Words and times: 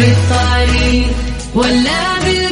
في 0.00 0.06
الطريق 0.06 1.10
ولا 1.54 2.18
بالبيت 2.24 2.49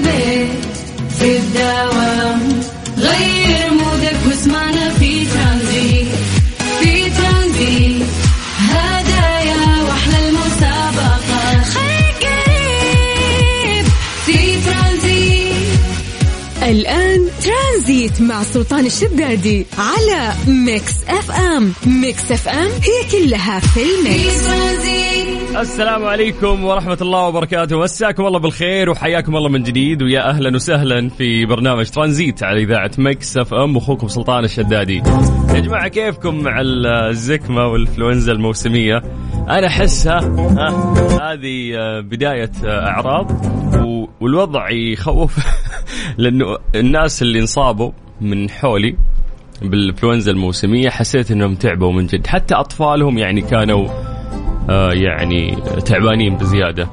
مع 18.21 18.43
سلطان 18.43 18.87
الشدادي 18.87 19.67
على 19.79 20.33
Mix 20.49 21.05
FM 21.09 21.73
Mix 21.87 22.33
FM 22.33 22.71
هي 22.71 23.11
كلها 23.13 23.61
في 23.61 23.81
ال 23.83 23.96
mix. 23.96 24.49
السلام 25.57 26.05
عليكم 26.05 26.65
ورحمة 26.65 26.99
الله 27.01 27.27
وبركاته. 27.29 27.79
مساكم 27.79 28.27
الله 28.27 28.39
بالخير 28.39 28.91
وحياكم 28.91 29.37
الله 29.37 29.49
من 29.49 29.63
جديد 29.63 30.03
ويا 30.03 30.31
أهلا 30.31 30.55
وسهلا 30.55 31.09
في 31.09 31.47
برنامج 31.47 31.91
ترانزيت 31.91 32.43
على 32.43 32.63
إذاعة 32.63 32.91
Mix 32.99 33.37
FM 33.37 33.77
أخوكم 33.77 34.09
سلطان 34.09 34.45
الشدادي. 34.45 35.03
يا 35.55 35.61
جماعة 35.61 35.89
كيفكم 35.89 36.43
مع 36.43 36.61
الزكمة 36.61 37.67
والإنفلونزا 37.67 38.33
الموسمية؟ 38.33 39.03
أنا 39.49 39.67
أحسها 39.67 40.21
ها 40.21 41.33
هذه 41.33 41.75
آه، 41.77 42.01
بداية 42.01 42.53
آه، 42.65 42.87
أعراض 42.87 43.31
والوضع 44.21 44.71
يخوف 44.71 45.39
لأنه 46.19 46.57
الناس 46.75 47.23
اللي 47.23 47.41
انصابوا 47.41 47.93
من 48.21 48.51
حولي 48.51 48.97
بالإنفلونزا 49.63 50.33
الموسمية 50.33 50.89
حسيت 50.89 51.31
أنهم 51.31 51.55
تعبوا 51.55 51.93
من 51.93 52.07
جد. 52.07 52.27
حتى 52.27 52.55
أطفالهم 52.55 53.19
يعني 53.19 53.41
كانوا 53.41 53.89
آه، 54.71 54.93
يعني 54.93 55.57
تعبانين 55.87 56.37
بزيادة. 56.37 56.89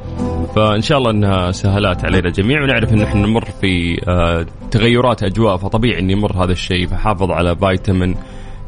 فإن 0.56 0.82
شاء 0.82 0.98
الله 0.98 1.12
إنها 1.12 1.52
سهلات 1.52 2.06
علينا 2.06 2.30
جميع 2.30 2.64
ونعرف 2.64 2.94
إن 2.94 3.02
إحنا 3.02 3.28
نمر 3.28 3.46
في 3.46 4.02
آه، 4.08 4.46
تغيرات 4.72 5.24
أجواء 5.24 5.58
فطبيعي 5.58 6.00
ان 6.00 6.10
يمر 6.10 6.44
هذا 6.44 6.52
الشيء. 6.52 6.88
فحافظ 6.88 7.32
على 7.32 7.56
فيتامين 7.56 8.16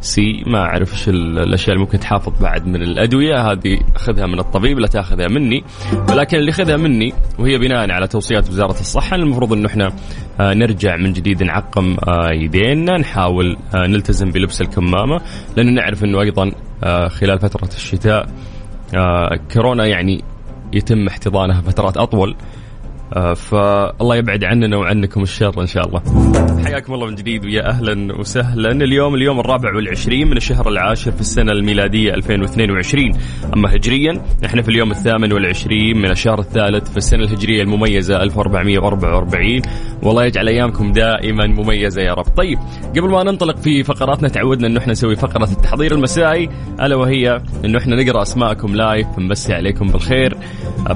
سي 0.02 0.44
ما 0.48 0.60
أعرف 0.60 0.94
إيش 0.94 1.10
ال- 1.10 1.40
الأشياء 1.40 1.70
اللي 1.70 1.86
ممكن 1.86 2.00
تحافظ 2.00 2.42
بعد 2.42 2.68
من 2.68 2.82
الأدوية. 2.82 3.52
هذه 3.52 3.80
أخذها 3.96 4.26
من 4.28 4.40
الطبيب 4.40 4.80
لا 4.80 4.88
تأخذها 4.88 5.28
مني. 5.28 5.64
ولكن 6.12 6.38
اللي 6.38 6.52
خذها 6.52 6.78
مني 6.78 7.14
وهي 7.40 7.58
بناء 7.58 7.92
على 7.92 8.08
توصيات 8.08 8.50
وزارة 8.50 8.80
الصحة 8.80 9.16
المفروض 9.16 9.54
انه 9.54 9.68
إحنا 9.68 9.92
آه، 10.40 10.54
نرجع 10.54 10.96
من 10.96 11.14
جديد 11.14 11.44
نعقم 11.44 11.98
آه، 12.08 12.30
يدينا 12.34 12.98
نحاول 12.98 13.58
آه، 13.76 13.88
نلتزم 13.88 14.32
بلبس 14.32 14.62
الكمامة. 14.62 15.22
لأنه 15.58 15.72
نعرف 15.72 16.04
إنه 16.04 16.22
أيضا 16.22 16.52
آه، 16.84 17.08
خلال 17.08 17.40
فترة 17.40 17.68
الشتاء 17.68 18.28
آه، 18.96 19.40
كورونا 19.54 19.86
يعني 19.86 20.24
يتم 20.74 21.08
احتضانها 21.08 21.62
فترات 21.62 21.98
أطول. 21.98 22.32
آه، 22.32 22.36
فالله 23.36 24.16
يبعد 24.16 24.44
عننا 24.44 24.78
وعنكم 24.78 25.22
الشر 25.22 25.62
إن 25.62 25.66
شاء 25.68 25.88
الله. 25.88 26.02
حياكم 26.66 26.94
الله 26.94 27.08
من 27.08 27.16
جديد 27.16 27.46
ويا 27.46 27.70
أهلا 27.70 28.20
وسهلا. 28.20 28.72
اليوم 28.72 29.16
اليوم 29.16 29.40
الرابع 29.40 29.76
والعشرين 29.76 30.28
من 30.28 30.38
الشهر 30.38 30.70
العاشر 30.70 31.12
في 31.12 31.22
السنة 31.22 31.52
الميلادية 31.52 32.14
2022 32.14 33.12
أما 33.54 33.76
هجريا 33.76 34.22
إحنا 34.46 34.62
في 34.62 34.70
اليوم 34.70 34.92
الثامن 34.92 35.34
والعشرين 35.34 35.98
من 35.98 36.12
الشهر 36.12 36.40
الثالث 36.40 36.92
في 36.92 36.98
السنة 36.98 37.24
الهجرية 37.24 37.62
المميزة 37.62 38.24
1444 38.24 39.62
والله 40.04 40.26
يجعل 40.26 40.48
أيامكم 40.48 40.92
دائما 40.92 41.48
مميزة 41.48 42.02
يا 42.02 42.14
رب. 42.14 42.26
طيب 42.38 42.60
قبل 42.90 43.10
ما 43.10 43.24
ننطلق 43.24 43.58
في 43.58 43.84
فقراتنا 43.84 44.30
تعودنا 44.30 44.68
انه 44.68 44.80
إحنا 44.80 44.92
نسوي 44.92 45.16
فقرة 45.16 45.52
التحضير 45.52 45.92
المسائي 45.92 46.50
ألا 46.82 46.96
وهي 46.96 47.42
انه 47.66 47.78
إحنا 47.78 48.04
نقرأ 48.04 48.22
أسماءكم 48.22 48.76
live 48.76 49.08
نمسي 49.20 49.54
عليكم 49.54 49.88
بالخير. 49.88 50.38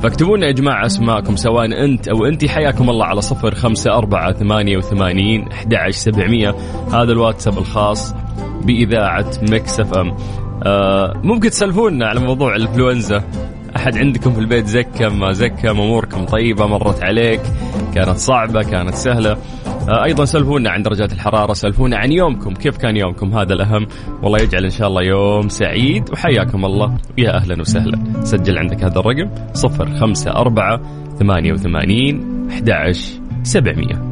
فاكتبوا 0.04 0.38
لنا 0.38 0.48
يا 0.48 0.52
جماعة 0.52 0.86
أسماءكم 0.86 1.36
سواء 1.36 1.86
أنت 1.86 2.08
أو 2.08 2.26
انت 2.26 2.46
حياكم 2.46 2.90
الله 2.90 3.06
على 3.06 3.22
صفر 3.22 3.56
خمسة 3.56 3.98
أربعة 3.98 4.34
ثمانية 4.34 4.78
وثمانين 4.78 5.48
أحد 5.52 5.74
عشر 5.74 5.92
سبعمية. 5.92 6.56
هذا 6.94 7.12
الواتساب 7.12 7.58
الخاص 7.58 8.16
بإذاعة 8.64 9.32
Mix 9.50 9.80
FM. 9.80 10.16
آه 10.64 11.14
ممكن 11.24 11.50
تسولفوا 11.50 11.93
لنا 11.93 12.08
على 12.08 12.20
موضوع 12.20 12.56
الإنفلونزا. 12.56 13.24
أحد 13.82 13.98
عندكم 13.98 14.32
في 14.32 14.40
البيت 14.40 14.66
زكى 14.66 15.10
ما 15.10 15.32
زكى 15.32 15.70
أموركم 15.70 16.26
طيبة 16.26 16.66
مرت 16.66 17.04
عليك 17.04 17.42
كانت 17.96 18.18
صعبة 18.18 18.64
كانت 18.64 18.94
سهلة. 18.94 19.38
آه، 19.90 20.04
أيضا 20.04 20.26
سولفوا 20.26 20.57
لنا 20.57 20.70
عن 20.70 20.82
درجات 20.82 21.14
الحرارة 21.14 21.54
سولفوا 21.54 21.85
لنا 21.85 21.98
عن 21.98 22.12
يومكم 22.12 22.54
كيف 22.54 22.78
كان 22.78 22.98
يومكم؟ 22.98 23.38
هذا 23.38 23.54
الأهم. 23.54 23.88
والله 24.24 24.40
يجعل 24.40 24.64
إن 24.64 24.70
شاء 24.70 24.88
الله 24.88 25.02
يوم 25.04 25.50
سعيد 25.50 26.12
وحياكم 26.12 26.66
الله. 26.66 26.98
يا 27.18 27.36
أهلا 27.38 27.62
وسهلا. 27.62 28.24
سجل 28.24 28.58
عندك 28.58 28.84
هذا 28.84 29.00
الرقم 29.00 29.30
صفر 29.54 29.98
خمسة 30.00 30.32
أربعة 30.32 30.82
ثمانية 31.20 31.54
وثمانين 31.54 32.48
أحد 32.52 32.70
عشر 32.70 33.20
سبعمية. 33.44 34.12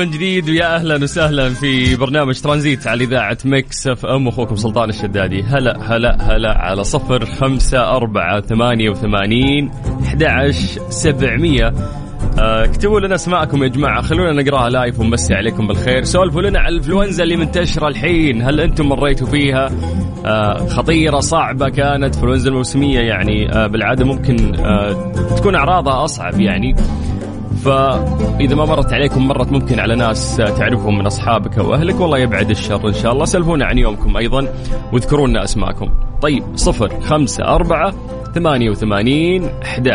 من 0.00 0.10
جديد 0.10 0.50
ويا 0.50 0.76
أهلا 0.76 1.02
وسهلا 1.02 1.48
في 1.48 1.96
برنامج 1.96 2.40
ترانزيت 2.40 2.86
على 2.86 3.04
إذاعة 3.04 3.38
Mix 3.44 3.86
FM 3.86 4.28
أخوكم 4.28 4.56
سلطان 4.56 4.88
الشدادي. 4.88 5.42
هلا 5.42 5.96
هلا 5.96 6.16
هلا 6.20 6.58
على 6.58 6.84
صفر 6.84 7.24
خمسة 7.26 7.96
أربعة 7.96 8.40
ثمانية 8.40 8.90
وثمانين 8.90 9.70
أحد 10.02 10.50
سبعمية. 10.90 11.72
آه، 12.38 12.64
اكتبوا 12.64 13.00
لنا 13.00 13.14
أسماءكم 13.14 13.62
يا 13.62 13.68
جماعة. 13.68 14.02
خلونا 14.02 14.42
نقرأها 14.42 14.70
live 14.70 15.00
ونمسي 15.00 15.34
عليكم 15.34 15.66
بالخير. 15.66 16.04
سولفوا 16.04 16.42
لنا 16.42 16.60
على 16.60 16.68
الإنفلونزا 16.68 17.22
اللي 17.22 17.36
منتشرة 17.36 17.88
الحين. 17.88 18.42
هل 18.42 18.60
أنتم 18.60 18.88
مريتوا 18.88 19.26
فيها؟ 19.26 19.70
آه، 20.26 20.66
خطيرة 20.66 21.20
صعبة 21.20 21.68
كانت. 21.68 22.16
إنفلونزا 22.16 22.48
الموسمية 22.50 23.00
يعني 23.00 23.52
آه، 23.52 23.66
بالعادة 23.66 24.04
ممكن 24.04 24.54
آه، 24.60 25.12
تكون 25.36 25.54
أعراضها 25.54 26.04
أصعب 26.04 26.40
يعني. 26.40 26.76
فإذا 27.64 28.54
ما 28.54 28.64
مرت 28.64 28.92
عليكم 28.92 29.28
مرت 29.28 29.52
ممكن 29.52 29.80
على 29.80 29.96
ناس 29.96 30.36
تعرفهم 30.36 30.98
من 30.98 31.06
أصحابك 31.06 31.58
أو 31.58 31.74
اهلك 31.74 32.00
والله 32.00 32.18
يبعد 32.18 32.50
الشر 32.50 32.88
إن 32.88 32.94
شاء 32.94 33.12
الله. 33.12 33.24
سلفونا 33.24 33.66
عن 33.66 33.78
يومكم 33.78 34.16
أيضا 34.16 34.48
واذكروا 34.92 35.28
لنا 35.28 35.44
أسماءكم. 35.44 36.09
طيب 36.22 36.44
صفر 36.56 37.00
خمسة 37.00 37.44
أربعة 37.44 37.94
ثمانية 38.34 38.70
وثمانين 38.70 39.50
أحد 39.62 39.90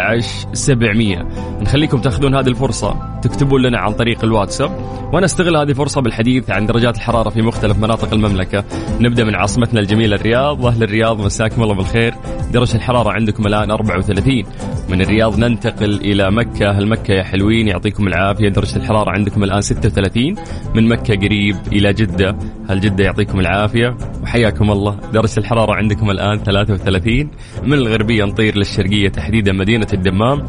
سبعمية. 0.53 1.27
نخليكم 1.61 1.97
تاخذون 1.97 2.35
هذه 2.35 2.47
الفرصة 2.47 3.19
تكتبون 3.21 3.61
لنا 3.61 3.79
عن 3.79 3.93
طريق 3.93 4.23
الواتساب 4.23 4.71
وأنا 5.13 5.25
أستغل 5.25 5.57
هذه 5.57 5.69
الفرصة 5.69 6.01
بالحديث 6.01 6.49
عن 6.49 6.65
درجات 6.65 6.95
الحرارة 6.95 7.29
في 7.29 7.41
مختلف 7.41 7.77
مناطق 7.77 8.13
المملكة. 8.13 8.63
نبدأ 8.99 9.23
من 9.23 9.35
عاصمتنا 9.35 9.79
الجميلة 9.79 10.15
الرياض 10.15 10.65
أهل 10.65 10.83
الرياض 10.83 11.21
مساكم 11.21 11.63
الله 11.63 11.75
بالخير. 11.75 12.13
درجة 12.53 12.75
الحرارة 12.75 13.11
عندكم 13.11 13.47
الآن 13.47 13.71
34 13.71 14.43
من 14.89 15.01
الرياض 15.01 15.39
ننتقل 15.39 15.93
إلى 15.93 16.31
مكة. 16.31 16.69
أهل 16.69 16.87
مكة 16.87 17.13
يا 17.13 17.23
حلوين 17.23 17.67
يعطيكم 17.67 18.07
العافية. 18.07 18.49
درجة 18.49 18.75
الحرارة 18.75 19.11
عندكم 19.11 19.43
الآن 19.43 19.61
36 19.61 20.35
من 20.75 20.87
مكة 20.89 21.15
قريب 21.15 21.55
إلى 21.71 21.93
جدة. 21.93 22.35
هل 22.69 22.79
جدة 22.79 23.03
يعطيكم 23.03 23.39
العافية 23.39 23.97
وحياكم 24.23 24.71
الله. 24.71 24.99
درجة 25.13 25.39
الحرارة 25.39 25.73
عندكم 25.73 26.09
الآن 26.15 26.37
33 26.43 27.29
من 27.63 27.73
الغربية 27.73 28.23
نطير 28.23 28.57
للشرقية 28.57 29.09
تحديدا 29.09 29.51
مدينة 29.51 29.87
الدمام 29.93 30.43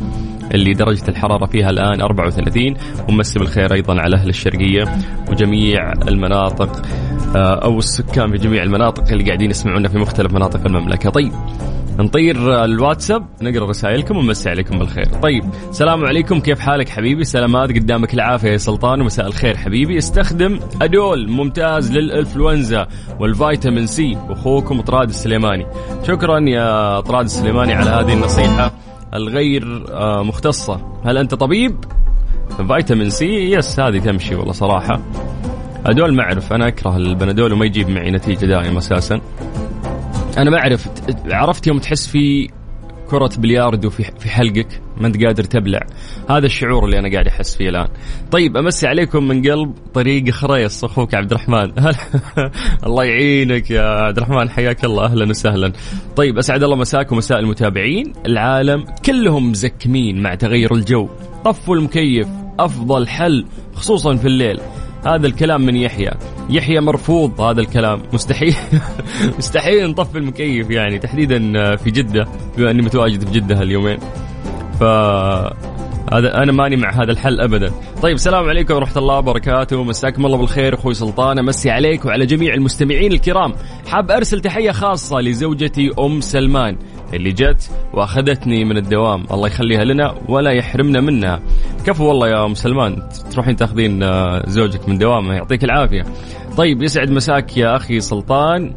اللي 0.54 0.72
درجة 0.72 1.08
الحرارة 1.08 1.46
فيها 1.46 1.70
الآن 1.70 2.00
34 2.00 2.74
ومسي 3.08 3.38
بالخير 3.38 3.74
أيضا 3.74 4.00
على 4.00 4.16
أهل 4.16 4.28
الشرقية 4.28 4.84
وجميع 5.30 5.92
المناطق 5.92 6.82
آه، 7.36 7.64
أو 7.64 7.78
السكان 7.78 8.30
في 8.30 8.38
جميع 8.38 8.62
المناطق 8.62 9.12
اللي 9.12 9.24
قاعدين 9.24 9.50
يسمعونا 9.50 9.88
في 9.88 9.98
مختلف 9.98 10.32
مناطق 10.32 10.66
المملكة. 10.66 11.10
طيب 11.10 11.32
نطير 11.98 12.64
الواتساب 12.64 13.26
نقرأ 13.42 13.66
رسائلكم 13.66 14.16
ونمسي 14.16 14.50
عليكم 14.50 14.78
بالخير. 14.78 15.06
طيب 15.22 15.44
السلام 15.70 16.04
عليكم 16.04 16.40
كيف 16.40 16.60
حالك 16.60 16.88
حبيبي؟ 16.88 17.24
سلامات 17.24 17.70
قدامك 17.70 18.14
العافية 18.14 18.50
يا 18.50 18.56
سلطان 18.56 19.00
ومساء 19.00 19.26
الخير 19.26 19.56
حبيبي. 19.56 19.98
استخدم 19.98 20.58
أدول 20.82 21.28
ممتاز 21.28 21.92
للإنفلونزا 21.92 22.86
والفيتامين 23.20 23.86
سي. 23.86 24.18
أخوكم 24.28 24.80
طراد 24.80 25.08
السليماني. 25.08 25.66
شكرا 26.06 26.40
يا 26.40 27.00
طراد 27.00 27.24
السليماني 27.24 27.74
على 27.74 27.90
هذه 27.90 28.12
النصيحة 28.12 28.72
الغير 29.14 29.84
آه، 29.92 30.22
مختصة. 30.22 30.80
هل 31.04 31.18
أنت 31.18 31.34
طبيب؟ 31.34 31.76
فيتامين 32.68 33.10
سي 33.10 33.26
yes 33.26 33.80
هذه 33.80 33.98
تمشي 33.98 34.34
والله 34.34 34.52
صراحة. 34.52 35.00
أدول 35.86 36.14
ما 36.14 36.22
أعرف 36.22 36.52
أنا 36.52 36.68
أكره 36.68 36.96
البنادول 36.96 37.52
وما 37.52 37.64
يجيب 37.64 37.88
معي 37.88 38.10
نتيجة 38.10 38.46
دائما 38.46 38.78
أساسا. 38.78 39.20
أنا 40.38 40.50
ما 40.50 40.58
أعرف. 40.58 40.88
عرفت 41.26 41.66
يوم 41.66 41.78
تحس 41.78 42.06
في 42.06 42.48
كرة 43.10 43.30
بلياردو 43.38 43.90
في 43.90 44.28
حلقك؟ 44.28 44.80
ما 45.00 45.06
أنت 45.06 45.24
قادر 45.24 45.44
تبلع. 45.44 45.80
هذا 46.30 46.46
الشعور 46.46 46.84
اللي 46.84 46.98
أنا 46.98 47.12
قاعد 47.12 47.26
أحس 47.26 47.56
فيه 47.56 47.68
الآن. 47.68 47.88
طيب 48.30 48.56
أمسي 48.56 48.86
عليكم 48.86 49.28
من 49.28 49.50
قلب 49.50 49.74
طريق 49.94 50.30
خريص. 50.30 50.84
أخوك 50.84 51.14
عبد 51.14 51.32
الرحمن. 51.32 51.72
الله 52.86 53.04
يعينك 53.04 53.70
يا 53.70 53.82
عبد 53.82 54.16
الرحمن. 54.16 54.50
حياك 54.50 54.84
الله. 54.84 55.04
أهلا 55.04 55.28
وسهلا. 55.28 55.72
طيب 56.16 56.38
أسعد 56.38 56.62
الله 56.62 56.76
مساكم 56.76 57.16
مساء 57.16 57.38
المتابعين. 57.38 58.12
العالم 58.26 58.84
كلهم 59.06 59.50
مزكمين 59.50 60.22
مع 60.22 60.34
تغير 60.34 60.74
الجو. 60.74 61.08
طفوا 61.44 61.76
المكيف. 61.76 62.28
أفضل 62.58 63.08
حل 63.08 63.46
خصوصا 63.74 64.16
في 64.16 64.26
الليل. 64.26 64.60
هذا 65.06 65.26
الكلام 65.26 65.60
من 65.60 65.76
يحيى. 65.76 66.10
يحيى 66.50 66.80
مرفوض 66.80 67.40
هذا 67.40 67.60
الكلام. 67.60 68.02
مستحيل. 68.12 68.56
مستحيل 69.38 69.90
نطفي 69.90 70.18
المكيف 70.18 70.70
يعني 70.70 70.98
تحديدا 70.98 71.38
في 71.76 71.90
جدة 71.90 72.26
بما 72.58 72.70
أني 72.70 72.82
متواجد 72.82 73.24
في 73.24 73.40
جدة 73.40 73.60
هاليومين. 73.60 73.98
ف 74.80 74.84
هذا 76.12 76.42
أنا 76.42 76.52
ماني 76.52 76.76
مع 76.76 76.90
هذا 76.90 77.12
الحل 77.12 77.40
ابدا. 77.40 77.72
طيب 78.02 78.14
السلام 78.14 78.48
عليكم 78.48 78.74
ورحمة 78.74 78.98
الله 78.98 79.18
وبركاته، 79.18 79.84
مساكم 79.84 80.26
الله 80.26 80.38
بالخير 80.38 80.74
أخوي 80.74 80.94
سلطان، 80.94 81.38
أمسي 81.38 81.70
عليك 81.70 82.04
وعلى 82.04 82.26
جميع 82.26 82.54
المستمعين 82.54 83.12
الكرام، 83.12 83.52
حاب 83.88 84.10
أرسل 84.10 84.40
تحية 84.40 84.70
خاصة 84.70 85.20
لزوجتي 85.20 85.90
أم 85.98 86.20
سلمان 86.20 86.76
اللي 87.14 87.32
جت 87.32 87.70
وأخذتني 87.94 88.64
من 88.64 88.76
الدوام، 88.76 89.24
الله 89.30 89.46
يخليها 89.46 89.84
لنا 89.84 90.14
ولا 90.28 90.50
يحرمنا 90.50 91.00
منها. 91.00 91.40
كفو 91.86 92.04
والله 92.04 92.28
يا 92.28 92.44
أم 92.44 92.54
سلمان 92.54 93.02
تروحين 93.30 93.56
تأخذين 93.56 94.02
آه، 94.02 94.42
زوجك 94.46 94.88
من 94.88 94.98
دوامه 94.98 95.34
يعطيك 95.34 95.64
العافية. 95.64 96.02
طيب 96.56 96.82
يسعد 96.82 97.10
مساك 97.10 97.56
يا 97.56 97.76
أخي 97.76 98.00
سلطان 98.00 98.74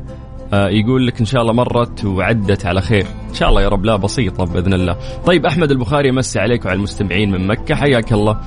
آه، 0.54 0.70
يقول 0.70 1.08
لك 1.08 1.20
إن 1.20 1.26
شاء 1.26 1.42
الله 1.42 1.54
مرت 1.54 2.06
وعدت 2.06 2.66
على 2.66 2.82
خير 2.82 3.06
إن 3.30 3.34
شاء 3.34 3.50
الله 3.50 3.62
يا 3.62 3.68
رب 3.68 3.86
لا 3.86 3.96
بسيطة 3.96 4.46
بإذن 4.46 4.74
الله. 4.74 4.98
طيب 5.26 5.46
أحمد 5.46 5.72
البخاري 5.72 6.10
يمسي 6.10 6.40
عليك 6.40 6.66
وعلى 6.66 6.78
المستمعين 6.78 7.32
من 7.32 7.48
مكة. 7.48 7.76
حياك 7.76 8.14
الله. 8.14 8.40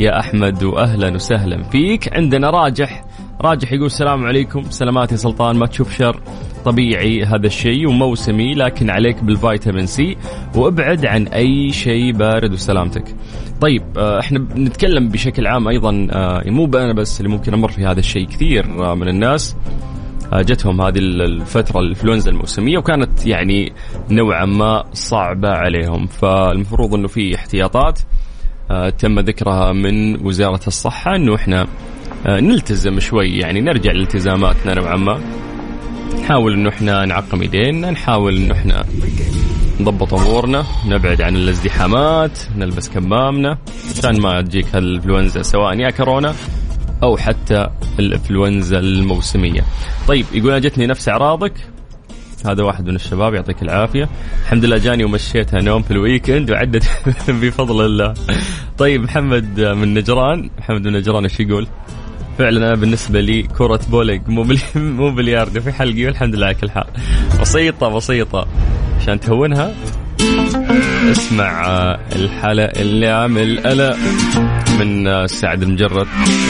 يا 0.00 0.20
أحمد 0.20 0.62
واهلا 0.62 1.14
وسهلا 1.14 1.62
فيك. 1.62 2.16
عندنا 2.16 2.50
راجح. 2.50 3.04
راجح 3.40 3.72
يقول 3.72 3.86
السلام 3.86 4.24
عليكم. 4.24 4.62
سلامات 4.62 5.12
يا 5.12 5.16
سلطان 5.16 5.56
ما 5.56 5.66
تشوف 5.66 5.96
شر 5.96 6.20
طبيعي 6.64 7.24
هذا 7.24 7.46
الشيء 7.46 7.88
وموسمي 7.88 8.54
لكن 8.54 8.90
عليك 8.90 9.24
بالفيتامين 9.24 9.86
سي. 9.86 10.16
وأبعد 10.56 11.06
عن 11.06 11.26
أي 11.26 11.72
شيء 11.72 12.12
بارد 12.12 12.52
وسلامتك. 12.52 13.14
طيب 13.60 13.82
آه، 13.98 14.20
إحنا 14.20 14.38
بنتكلم 14.38 15.08
بشكل 15.08 15.46
عام 15.46 15.68
أيضا 15.68 16.08
آه، 16.10 16.42
مو 16.46 16.64
أنا 16.64 16.92
بس 16.92 17.20
اللي 17.20 17.32
ممكن 17.32 17.54
أمر 17.54 17.68
في 17.68 17.86
هذا 17.86 18.00
الشيء 18.00 18.26
كثير 18.26 18.66
من 18.94 19.08
الناس. 19.08 19.56
آه، 19.56 19.93
جتهم 20.42 20.80
هذه 20.82 20.98
الفترة 20.98 21.80
الانفلونزا 21.80 22.30
الموسمية 22.30 22.78
وكانت 22.78 23.26
يعني 23.26 23.72
نوعا 24.10 24.44
ما 24.44 24.84
صعبة 24.92 25.48
عليهم. 25.48 26.06
فالمفروض 26.06 26.94
إنه 26.94 27.08
في 27.08 27.34
احتياطات 27.34 27.98
آه، 28.70 28.88
تم 28.88 29.20
ذكرها 29.20 29.72
من 29.72 30.26
وزارة 30.26 30.60
الصحة 30.66 31.16
إنه 31.16 31.34
إحنا 31.34 31.66
آه، 32.26 32.40
نلتزم 32.40 33.00
شوي 33.00 33.38
يعني 33.38 33.60
نرجع 33.60 33.92
لالتزاماتنا 33.92 34.74
نوعا 34.74 34.96
ما. 34.96 35.20
نحاول 36.20 36.52
إنه 36.52 36.68
إحنا 36.68 37.04
نعقم 37.04 37.40
إيدينا 37.42 37.90
نحاول 37.90 38.36
إنه 38.36 38.54
إحنا 38.54 38.84
نضبط 39.80 40.14
أمورنا 40.14 40.64
نبعد 40.86 41.22
عن 41.22 41.36
الازدحامات 41.36 42.38
نلبس 42.56 42.88
كمامنا. 42.88 43.58
عشان 43.98 44.20
ما 44.20 44.42
تجيك 44.42 44.66
هالانفلونزا 44.74 45.42
سواء 45.42 45.80
يا 45.80 45.90
كورونا 45.90 46.34
أو 47.04 47.16
حتى 47.16 47.68
الإنفلونزا 47.98 48.78
الموسمية. 48.78 49.64
طيب 50.08 50.26
يقول 50.32 50.60
جتني 50.60 50.86
نفس 50.86 51.08
إعراضك. 51.08 51.52
هذا 52.46 52.62
واحد 52.62 52.86
من 52.86 52.94
الشباب 52.94 53.34
يعطيك 53.34 53.62
العافية. 53.62 54.08
الحمد 54.42 54.64
لله 54.64 54.78
جاني 54.78 55.04
ومشيتها 55.04 55.60
نوم 55.60 55.82
في 55.82 55.90
الويكند 55.90 56.50
وعدت 56.50 56.84
بفضل 57.42 57.86
الله. 57.86 58.14
طيب 58.78 59.02
محمد 59.02 59.60
من 59.60 59.94
نجران. 59.94 60.50
محمد 60.58 60.86
من 60.86 60.92
نجران 60.92 61.22
إيش 61.22 61.40
يقول؟ 61.40 61.66
فعلا 62.38 62.68
أنا 62.68 62.80
بالنسبة 62.80 63.20
لي 63.20 63.42
كرة 63.42 63.80
بولينج 63.90 64.28
مو 64.28 64.46
مو 64.74 65.10
بلياردو 65.10 65.60
في 65.60 65.72
حلقي 65.72 66.06
والحمد 66.06 66.34
لله 66.34 66.46
على 66.46 66.54
كل 66.54 66.70
حال. 66.70 66.86
بسيطة 67.40 67.88
بسيطة. 67.88 68.46
عشان 69.00 69.20
تهونها. 69.20 69.74
اسمع 71.10 71.66
الحالة 72.16 72.64
اللي 72.64 73.08
عامل 73.08 73.66
ألا 73.66 73.96
من 74.78 75.26
سعد 75.26 75.62
المجرد. 75.62 76.06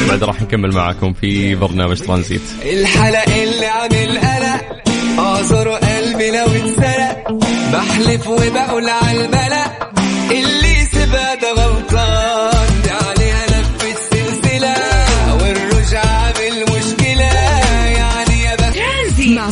بعد 0.08 0.24
راح 0.24 0.42
نكمل 0.42 0.72
معاكم 0.72 1.12
في 1.12 1.54
برنامج 1.54 2.00
ترانزيت. 2.00 2.42
الحلق 2.62 3.28
اللي 3.28 3.66
عامل 3.66 4.18
قلق 4.18 4.82
أعذر 5.18 5.68
قلبي 5.68 6.30
لو 6.30 6.44
اتسرق. 6.46 7.32
بحلف 7.72 8.28
وبقول 8.28 8.88
على 8.88 9.24
الملأ 9.24 9.64
اللي 10.30 10.74
سيبها 10.92 11.34
ده 11.34 11.52
غلطان 11.52 12.03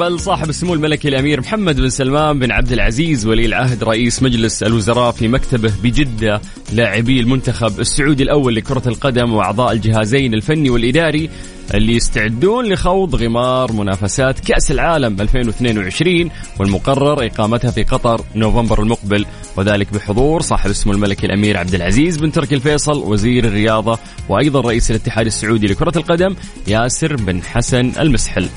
استقبل 0.00 0.20
صاحب 0.20 0.48
السمو 0.48 0.74
الملكي 0.74 1.08
الأمير 1.08 1.40
محمد 1.40 1.76
بن 1.76 1.88
سلمان 1.88 2.38
بن 2.38 2.50
عبد 2.50 2.72
العزيز 2.72 3.26
ولي 3.26 3.46
العهد 3.46 3.84
رئيس 3.84 4.22
مجلس 4.22 4.62
الوزراء 4.62 5.12
في 5.12 5.28
مكتبه 5.28 5.72
بجدة 5.82 6.40
لاعبي 6.72 7.20
المنتخب 7.20 7.80
السعودي 7.80 8.22
الأول 8.22 8.54
لكرة 8.54 8.82
القدم 8.86 9.32
وأعضاء 9.32 9.72
الجهازين 9.72 10.34
الفني 10.34 10.70
والإداري 10.70 11.30
اللي 11.74 11.96
يستعدون 11.96 12.72
لخوض 12.72 13.14
غمار 13.14 13.72
منافسات 13.72 14.40
كأس 14.40 14.70
العالم 14.70 15.20
2022 15.20 16.30
والمقرر 16.60 17.26
إقامتها 17.26 17.70
في 17.70 17.82
قطر 17.82 18.20
نوفمبر 18.34 18.82
المقبل 18.82 19.26
وذلك 19.56 19.92
بحضور 19.92 20.42
صاحب 20.42 20.70
السمو 20.70 20.92
الملكي 20.92 21.26
الأمير 21.26 21.56
عبد 21.56 21.74
العزيز 21.74 22.16
بن 22.16 22.32
تركي 22.32 22.54
الفيصل 22.54 22.98
وزير 22.98 23.44
الرياضة 23.44 23.98
وأيضا 24.28 24.60
رئيس 24.60 24.90
الاتحاد 24.90 25.26
السعودي 25.26 25.66
لكرة 25.66 25.98
القدم 25.98 26.34
ياسر 26.68 27.16
بن 27.16 27.42
حسن 27.42 27.92
المسحل. 28.00 28.48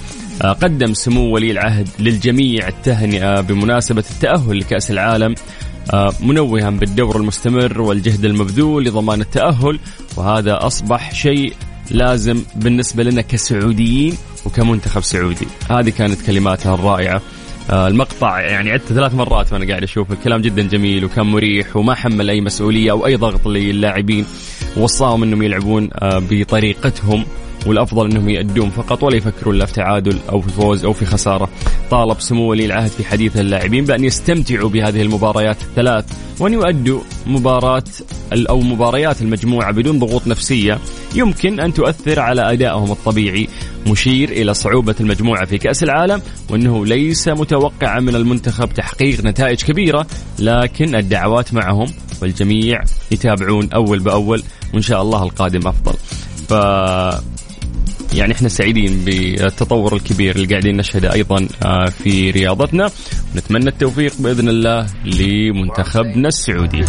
قدم 0.41 0.93
سمو 0.93 1.33
ولي 1.33 1.51
العهد 1.51 1.89
للجميع 1.99 2.67
التهنئة 2.67 3.41
بمناسبة 3.41 4.03
التأهل 4.11 4.59
لكأس 4.59 4.91
العالم 4.91 5.35
آه، 5.93 6.13
منوها 6.19 6.69
بالدور 6.69 7.17
المستمر 7.17 7.81
والجهد 7.81 8.25
المبذول 8.25 8.85
لضمان 8.85 9.21
التأهل 9.21 9.79
وهذا 10.17 10.67
أصبح 10.67 11.13
شيء 11.13 11.53
لازم 11.91 12.41
بالنسبة 12.55 13.03
لنا 13.03 13.21
كسعوديين 13.21 14.17
وكمنتخب 14.45 15.01
سعودي. 15.01 15.47
هذه 15.69 15.89
كانت 15.89 16.21
كلماتها 16.21 16.75
الرائعة. 16.75 17.21
آه، 17.69 17.87
المقطع 17.87 18.41
يعني 18.41 18.71
عدت 18.71 18.83
ثلاث 18.83 19.13
مرات 19.13 19.53
وأنا 19.53 19.67
قاعد 19.67 19.83
أشوف. 19.83 20.11
الكلام 20.11 20.41
جدا 20.41 20.61
جميل 20.61 21.05
وكان 21.05 21.25
مريح 21.25 21.77
وما 21.77 21.95
حمل 21.95 22.29
أي 22.29 22.41
مسؤولية 22.41 22.91
أو 22.91 23.05
أي 23.05 23.15
ضغط 23.15 23.47
للاعبين. 23.47 24.25
وصاهم 24.77 25.23
إنهم 25.23 25.43
يلعبون 25.43 25.89
آه، 25.93 26.21
بطريقتهم. 26.29 27.25
والأفضل 27.67 28.11
أنهم 28.11 28.29
يأدون 28.29 28.69
فقط 28.69 29.03
ولا 29.03 29.15
يفكرون 29.15 29.55
لا 29.55 29.65
في 29.65 29.73
تعادل 29.73 30.19
أو 30.29 30.41
في 30.41 30.49
فوز 30.49 30.85
أو 30.85 30.93
في 30.93 31.05
خسارة. 31.05 31.49
طالب 31.91 32.21
سمو 32.21 32.49
ولي 32.49 32.65
العهد 32.65 32.91
في 32.91 33.05
حديث 33.05 33.37
اللاعبين 33.37 33.85
بأن 33.85 34.03
يستمتعوا 34.03 34.69
بهذه 34.69 35.01
المباريات 35.01 35.61
الثلاث 35.61 36.05
وأن 36.39 36.53
يؤدوا 36.53 37.01
مباراة 37.27 37.83
أو 38.33 38.59
مباريات 38.59 39.21
المجموعة 39.21 39.71
بدون 39.71 39.99
ضغوط 39.99 40.27
نفسية 40.27 40.79
يمكن 41.15 41.59
أن 41.59 41.73
تؤثر 41.73 42.19
على 42.19 42.53
أدائهم 42.53 42.91
الطبيعي 42.91 43.47
مشير 43.87 44.29
إلى 44.29 44.53
صعوبة 44.53 44.95
المجموعة 44.99 45.45
في 45.45 45.57
كأس 45.57 45.83
العالم 45.83 46.21
وأنه 46.49 46.85
ليس 46.85 47.27
متوقعا 47.27 47.99
من 47.99 48.15
المنتخب 48.15 48.73
تحقيق 48.73 49.25
نتائج 49.25 49.63
كبيرة 49.63 50.07
لكن 50.39 50.95
الدعوات 50.95 51.53
معهم 51.53 51.87
والجميع 52.21 52.81
يتابعون 53.11 53.69
أول 53.73 53.99
بأول 53.99 54.43
وإن 54.73 54.81
شاء 54.81 55.01
الله 55.01 55.23
القادم 55.23 55.67
أفضل. 55.67 55.93
ف 56.47 56.53
يعني 58.13 58.33
إحنا 58.33 58.49
سعيدين 58.49 59.05
بالتطور 59.05 59.95
الكبير 59.95 60.35
اللي 60.35 60.47
قاعدين 60.47 60.77
نشهده 60.77 61.13
أيضا 61.13 61.47
آه، 61.65 61.85
في 62.03 62.31
رياضتنا. 62.31 62.91
ونتمنى 63.35 63.69
التوفيق 63.69 64.13
بإذن 64.19 64.49
الله 64.49 64.87
لمنتخبنا 65.05 66.27
السعودي. 66.27 66.83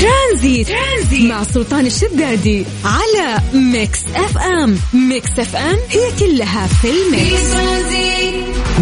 ترانزيت 0.00 0.68
ترانزيت, 0.68 1.30
مع 1.30 1.42
سلطان 1.44 1.86
الشدادي 1.86 2.64
على 2.84 3.38
Mix 3.54 4.04
FM. 4.14 4.78
Mix 4.94 5.38
FM 5.38 5.76
هي 5.88 6.10
كلها 6.18 6.66
في 6.66 6.88
ال 6.90 7.03
mix. 7.03 7.54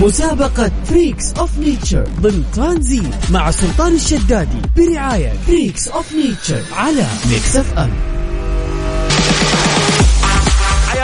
مسابقة 0.02 0.70
Freaks 0.84 1.32
of 1.38 1.58
Nature 1.58 2.04
ضمن 2.20 2.44
ترانزيت 2.54 3.30
مع 3.30 3.50
سلطان 3.50 3.94
الشدادي 3.94 4.58
برعاية 4.76 5.32
Freaks 5.46 5.88
of 5.88 6.12
Nature 6.12 6.62
على 6.72 7.06
Mix 7.30 7.56
FM. 7.56 8.17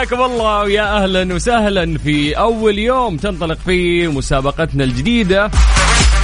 حياكم 0.05 0.23
الله 0.23 0.63
ويا 0.63 1.03
أهلا 1.03 1.33
وسهلا 1.33 1.97
في 1.97 2.37
أول 2.37 2.79
يوم 2.79 3.17
تنطلق 3.17 3.57
فيه 3.65 4.11
مسابقتنا 4.11 4.83
الجديدة 4.83 5.51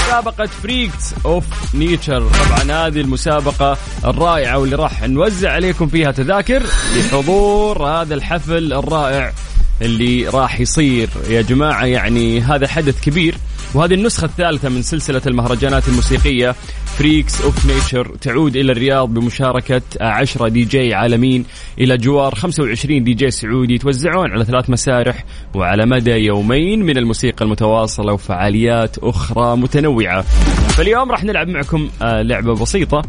مسابقة 0.05 0.45
Freaks 0.45 1.13
of 1.25 1.45
Nature 1.75 2.27
طبعا 2.27 2.87
هذه 2.87 3.01
المسابقة 3.01 3.77
الرائعة 4.05 4.57
واللي 4.57 4.75
راح 4.75 5.03
نوزع 5.03 5.51
عليكم 5.51 5.87
فيها 5.87 6.11
تذاكر 6.11 6.63
لحضور 6.97 7.87
هذا 7.87 8.13
الحفل 8.13 8.73
الرائع 8.73 9.33
اللي 9.81 10.27
راح 10.27 10.59
يصير. 10.59 11.09
يا 11.29 11.41
جماعة 11.41 11.85
يعني 11.85 12.41
هذا 12.41 12.67
حدث 12.67 13.01
كبير. 13.01 13.35
وهذه 13.73 13.93
النسخة 13.93 14.25
الثالثة 14.25 14.69
من 14.69 14.81
سلسلة 14.81 15.21
المهرجانات 15.27 15.87
الموسيقية 15.87 16.55
Freaks 16.97 17.41
of 17.41 17.65
Nature 17.65 18.15
تعود 18.21 18.55
إلى 18.55 18.71
الرياض 18.71 19.09
بمشاركة 19.13 19.81
10 20.01 20.47
دي 20.47 20.65
جي 20.65 20.93
عالميين 20.93 21.45
إلى 21.79 21.97
جوار 21.97 22.35
25 22.35 23.03
دي 23.03 23.13
جي 23.13 23.31
سعودي 23.31 23.73
يتوزعون 23.73 24.31
على 24.31 24.45
ثلاث 24.45 24.69
مسارح 24.69 25.25
وعلى 25.53 25.85
مدى 25.85 26.11
يومين 26.11 26.85
من 26.85 26.97
الموسيقى 26.97 27.45
المتواصلة 27.45 28.13
وفعاليات 28.13 28.97
أخرى 28.97 29.57
متنوعة. 29.57 30.21
فاليوم 30.69 31.11
راح 31.11 31.23
نلعب 31.23 31.47
معكم 31.47 31.89
آه، 32.01 32.21
لعبة 32.21 32.55
بسيطة 32.55 33.01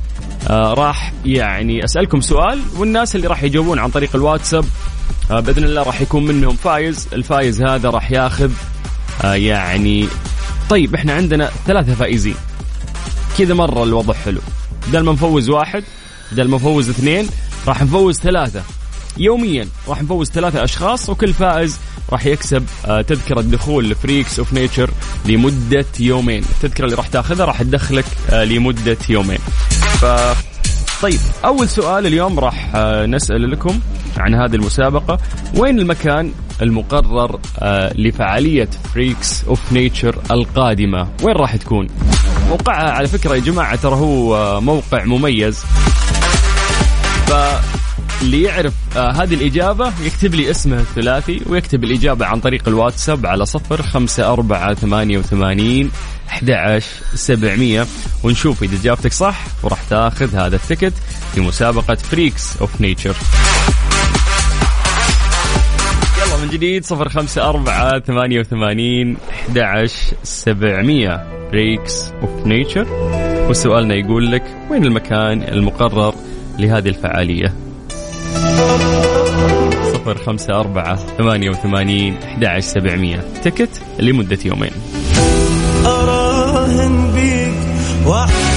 آه، 0.50 0.74
راح 0.74 1.12
يعني 1.24 1.84
أسألكم 1.84 2.20
سؤال 2.20 2.60
والناس 2.76 3.16
اللي 3.16 3.26
راح 3.26 3.42
يجاوبون 3.42 3.78
عن 3.78 3.90
طريق 3.90 4.16
الواتساب 4.16 4.64
آه، 5.30 5.40
بإذن 5.40 5.64
الله 5.64 5.82
راح 5.82 6.00
يكون 6.00 6.26
منهم 6.26 6.56
فايز. 6.56 7.08
الفايز 7.12 7.62
هذا 7.62 7.90
راح 7.90 8.10
ياخذ 8.10 8.50
يعني 9.24 10.06
طيب 10.72 10.94
إحنا 10.94 11.12
عندنا 11.12 11.50
ثلاثة 11.66 11.94
فائزين. 11.94 12.34
كذا 13.38 13.54
مرة 13.54 13.82
الوضع 13.82 14.14
حلو. 14.14 14.40
بدل 14.88 15.00
ما 15.00 15.12
نفوز 15.12 15.48
واحد 15.50 15.84
بدل 16.32 16.48
ما 16.48 16.56
نفوز 16.56 16.88
اثنين 16.88 17.28
راح 17.66 17.82
نفوز 17.82 18.18
ثلاثة. 18.18 18.62
يوميا 19.18 19.68
راح 19.88 20.02
نفوز 20.02 20.30
ثلاثة 20.30 20.64
أشخاص 20.64 21.08
وكل 21.08 21.32
فائز 21.32 21.78
راح 22.12 22.26
يكسب 22.26 22.64
آه، 22.86 23.02
تذكرة 23.02 23.40
دخول 23.40 23.90
ل 23.90 23.97
Freaks 23.97 24.38
of 24.38 24.52
Nature 24.52 24.90
لمدة 25.26 25.86
يومين. 26.00 26.42
التذكرة 26.42 26.84
اللي 26.84 26.96
راح 26.96 27.06
تاخذها 27.06 27.46
راح 27.46 27.62
تدخلك 27.62 28.06
آه، 28.30 28.44
لمدة 28.44 28.98
يومين. 29.08 29.38
ف 30.00 30.06
طيب 31.02 31.20
أول 31.44 31.68
سؤال 31.68 32.06
اليوم 32.06 32.38
راح 32.38 32.70
آه، 32.74 33.06
نسأل 33.06 33.50
لكم 33.50 33.80
عن 34.16 34.34
هذه 34.34 34.54
المسابقة. 34.54 35.18
وين 35.56 35.78
المكان 35.78 36.32
المقرر 36.62 37.40
آه، 37.58 37.92
لفعالية 37.94 38.68
Freaks 38.94 39.44
of 39.44 39.72
Nature 39.72 40.18
القادمة. 40.30 41.08
وين 41.22 41.36
راح 41.36 41.56
تكون؟ 41.56 41.86
موقعها 42.48 42.90
على 42.90 43.08
فكرة 43.08 43.34
يا 43.34 43.40
جماعة 43.40 43.76
ترى 43.76 43.94
هو 43.94 44.36
آه، 44.36 44.60
موقع 44.60 45.04
مميز. 45.04 45.64
فاللي 47.26 48.42
يعرف 48.42 48.74
آه 48.96 49.12
هذه 49.12 49.34
الإجابة 49.34 49.92
يكتب 50.02 50.34
لي 50.34 50.50
اسمه 50.50 50.80
الثلاثي 50.80 51.42
ويكتب 51.46 51.84
الإجابة 51.84 52.26
عن 52.26 52.40
طريق 52.40 52.68
الواتساب 52.68 53.26
على 53.26 53.46
صفر 53.46 53.82
خمسة 53.82 54.32
أربعة 54.32 54.74
ثمانية 54.74 55.18
وثمانين 55.18 55.90
سبعمية. 57.14 57.86
ونشوف 58.22 58.62
إذا 58.62 58.76
إجابتك 58.76 59.12
صح 59.12 59.44
وراح 59.62 59.78
تاخذ 59.90 60.36
هذا 60.36 60.56
ال 60.56 60.61
ticket 60.61 60.92
لمسابقة 61.36 61.94
Freaks 61.94 62.56
of 62.60 62.80
Nature 62.80 63.16
من 66.42 66.48
جديد 66.48 66.84
صفر 66.84 67.08
خمسة 67.08 67.48
أربعة 67.48 68.00
ثمانية 68.00 68.40
وثمانين 68.40 69.16
أحد 69.48 70.14
سبعمية. 70.22 71.26
Freaks 71.50 72.12
of 72.22 72.46
Nature 72.46 72.86
وسؤالنا 73.50 73.94
يقول 73.94 74.32
لك 74.32 74.42
وين 74.70 74.84
المكان 74.84 75.42
المقرر 75.42 76.14
لهذه 76.58 76.88
الفعالية؟ 76.88 77.54
صفر 79.92 80.18
خمسة 80.18 80.60
أربعة 80.60 80.96
ثمانية 80.96 81.50
وثمانين 81.50 82.16
أحد 82.38 82.62
سبعمية. 82.62 83.24
ticket 83.44 83.82
لمدة 83.98 84.38
يومين. 84.44 84.72
أراهن 85.86 87.12
بيك 87.14 88.06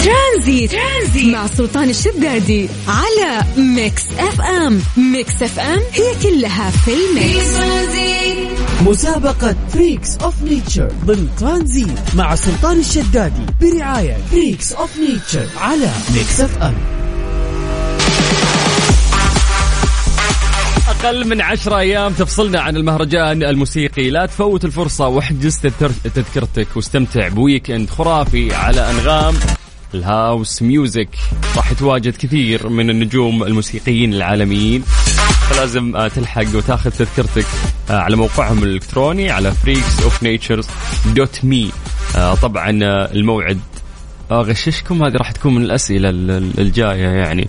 ترانزيت, 0.06 0.72
ترانزيت. 0.72 1.34
مع 1.36 1.48
سلطان 1.48 1.90
الشدادي 1.90 2.70
على 2.88 3.42
Mix 3.58 4.04
FM. 4.20 4.82
Mix 4.98 5.42
FM 5.44 5.80
هي 5.94 6.16
كلها 6.24 6.70
في 6.70 6.92
ال 6.94 7.06
mix. 7.06 7.56
مسابقة 8.82 9.56
Freaks 9.74 10.18
of 10.18 10.42
Nature 10.42 10.92
ضمن 11.06 11.30
ترانزيت 11.40 12.16
مع 12.16 12.36
سلطان 12.36 12.80
الشدادي 12.80 13.46
برعاية 13.62 14.18
Freaks 14.32 14.74
of 14.74 14.98
Nature 14.98 15.48
على 15.62 15.90
Mix 16.16 16.40
FM. 16.42 16.76
أقل 20.88 21.28
من 21.28 21.42
عشرة 21.42 21.78
أيام 21.80 22.14
تفصلنا 22.14 22.62
عن 22.62 22.76
المهرجان 22.76 23.44
الموسيقي. 23.44 24.10
لا 24.10 24.26
تفوت 24.26 24.66
الفرصة 24.66 25.08
واحجز 25.08 25.60
تذكر- 25.60 25.92
تذكرتك 26.16 26.68
واستمتع 26.76 27.28
ب 27.28 27.35
weekend 27.35 27.90
خرافي 27.90 28.54
على 28.56 28.90
أنغام. 28.90 29.34
ال 29.96 30.07
house 30.07 30.62
music 30.62 31.10
راح 31.58 31.72
يتواجد 31.72 32.16
كثير 32.16 32.70
من 32.70 32.90
النجوم 32.90 33.44
الموسيقيين 33.44 34.14
العالميين. 34.14 34.82
فلازم 35.50 35.96
آه، 35.96 36.08
تلحق 36.08 36.56
وتاخذ 36.56 36.92
تذكرتك 36.92 37.46
آه، 37.90 37.98
على 38.00 38.16
موقعهم 38.16 38.64
الإلكتروني 38.64 39.30
على 39.32 39.52
Freaks 39.52 40.04
of 40.04 40.24
Nature's 40.24 40.68
dot 41.16 41.40
me 41.46 41.72
طبعا 42.42 42.80
آه، 42.84 43.12
الموعد 43.14 43.60
أغششكم. 44.32 45.04
هذه 45.04 45.14
راح 45.18 45.32
تكون 45.32 45.56
من 45.56 45.62
الأسئلة 45.62 46.10
ال- 46.10 46.32
ال- 46.32 46.60
الجاية 46.60 47.08
يعني. 47.08 47.48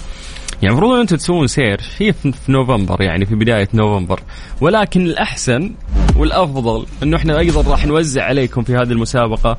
يعني 0.63 0.73
المفروض 0.73 0.95
إن 0.95 1.01
أنتم 1.01 1.17
تسوون 1.17 1.47
search 1.47 1.81
هي 1.99 2.13
في 2.13 2.33
نوفمبر 2.49 3.03
يعني 3.03 3.27
في 3.27 3.35
بداية 3.35 3.69
نوفمبر. 3.75 4.21
ولكن 4.61 5.01
الأحسن 5.01 5.75
والأفضل 6.17 6.87
إنه 7.03 7.17
إحنا 7.17 7.39
أيضا 7.39 7.71
راح 7.71 7.87
نوزع 7.87 8.25
عليكم 8.25 8.63
في 8.63 8.73
هذه 8.75 8.93
المسابقة 8.93 9.59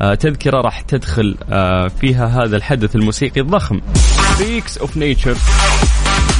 تذكرة 0.00 0.60
راح 0.60 0.80
تدخل 0.80 1.36
آه، 1.50 1.88
فيها 1.88 2.26
هذا 2.26 2.56
الحدث 2.56 2.96
الموسيقي 2.96 3.40
الضخم. 3.40 3.80
Freaks 4.38 4.78
of 4.78 4.96
Nature 4.96 5.36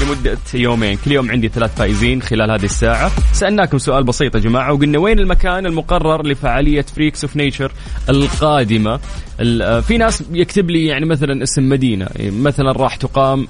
لمدة 0.03 0.39
يومين. 0.55 0.99
كل 1.05 1.13
يوم 1.13 1.31
عندي 1.31 1.49
ثلاث 1.49 1.77
فائزين 1.77 2.23
خلال 2.23 2.51
هذه 2.51 2.65
الساعة. 2.65 3.11
سألناكم 3.33 3.79
سؤال 3.79 4.05
بسيط 4.05 4.35
يا 4.35 4.41
جماعة 4.41 4.73
وقلنا 4.73 4.99
وين 4.99 5.19
المكان 5.19 5.67
المقرر 5.67 6.27
لفعالية 6.27 6.83
Freaks 6.97 7.25
of 7.25 7.37
Nature 7.37 7.73
القادمة؟ 8.09 9.01
ال- 9.41 9.63
آه، 9.63 9.81
في 9.81 9.99
ناس 9.99 10.23
يكتب 10.33 10.71
لي 10.71 10.87
يعني 10.87 11.07
مثلا 11.07 11.43
اسم 11.43 11.69
مدينة 11.69 12.07
مثلا 12.21 12.73
راح 12.73 12.97
تقام 12.97 13.49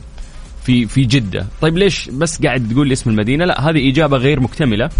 في 0.65 0.87
في 0.87 1.05
جدة. 1.05 1.47
طيب 1.61 1.79
ليش 1.79 2.09
بس 2.09 2.43
قاعد 2.43 2.69
تقول 2.73 2.89
لي 2.89 2.93
اسم 2.93 3.11
المدينة؟ 3.11 3.45
لا 3.45 3.71
هذه 3.71 3.91
إجابة 3.91 4.17
غير 4.17 4.41
مكتملة. 4.41 4.91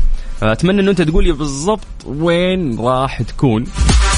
أتمنى 0.43 0.81
أنه 0.81 0.91
أنت 0.91 1.03
تقول 1.03 1.25
لي 1.25 1.33
بالضبط 1.33 1.87
وين 2.07 2.79
راح 2.81 3.23
تكون. 3.23 3.65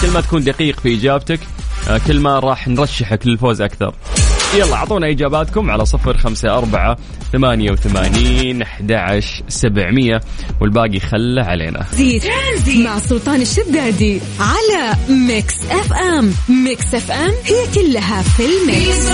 كل 0.03 0.11
ما 0.11 0.21
تكون 0.21 0.45
دقيق 0.45 0.81
في 0.81 0.95
إجابتك 0.95 1.41
آه، 1.89 2.01
كل 2.07 2.21
ما 2.21 2.39
راح 2.39 2.69
نرشحك 2.69 3.27
للفوز 3.27 3.61
أكثر. 3.61 3.95
يلا 4.59 4.75
أعطونا 4.75 5.11
إجاباتكم 5.11 5.71
على 5.71 5.87
صفر 5.87 6.17
خمسة 6.19 6.59
أربعة 6.59 6.97
ثمانية 7.33 7.71
وثمانين 7.71 8.63
أحد 8.63 9.21
سبعمية 9.49 10.21
والباقي 10.61 11.01
خله 11.01 11.43
علينا. 11.43 11.87
ترانزيت 11.93 12.87
مع 12.87 12.99
سلطان 12.99 13.41
الشدادي 13.41 14.21
على 14.41 14.95
Mix 15.09 15.55
FM. 15.71 16.33
Mix 16.49 16.95
FM 16.95 17.33
هي 17.45 17.67
كلها 17.75 18.23
في 18.23 18.43
ال 18.47 18.59
mix. 18.59 19.09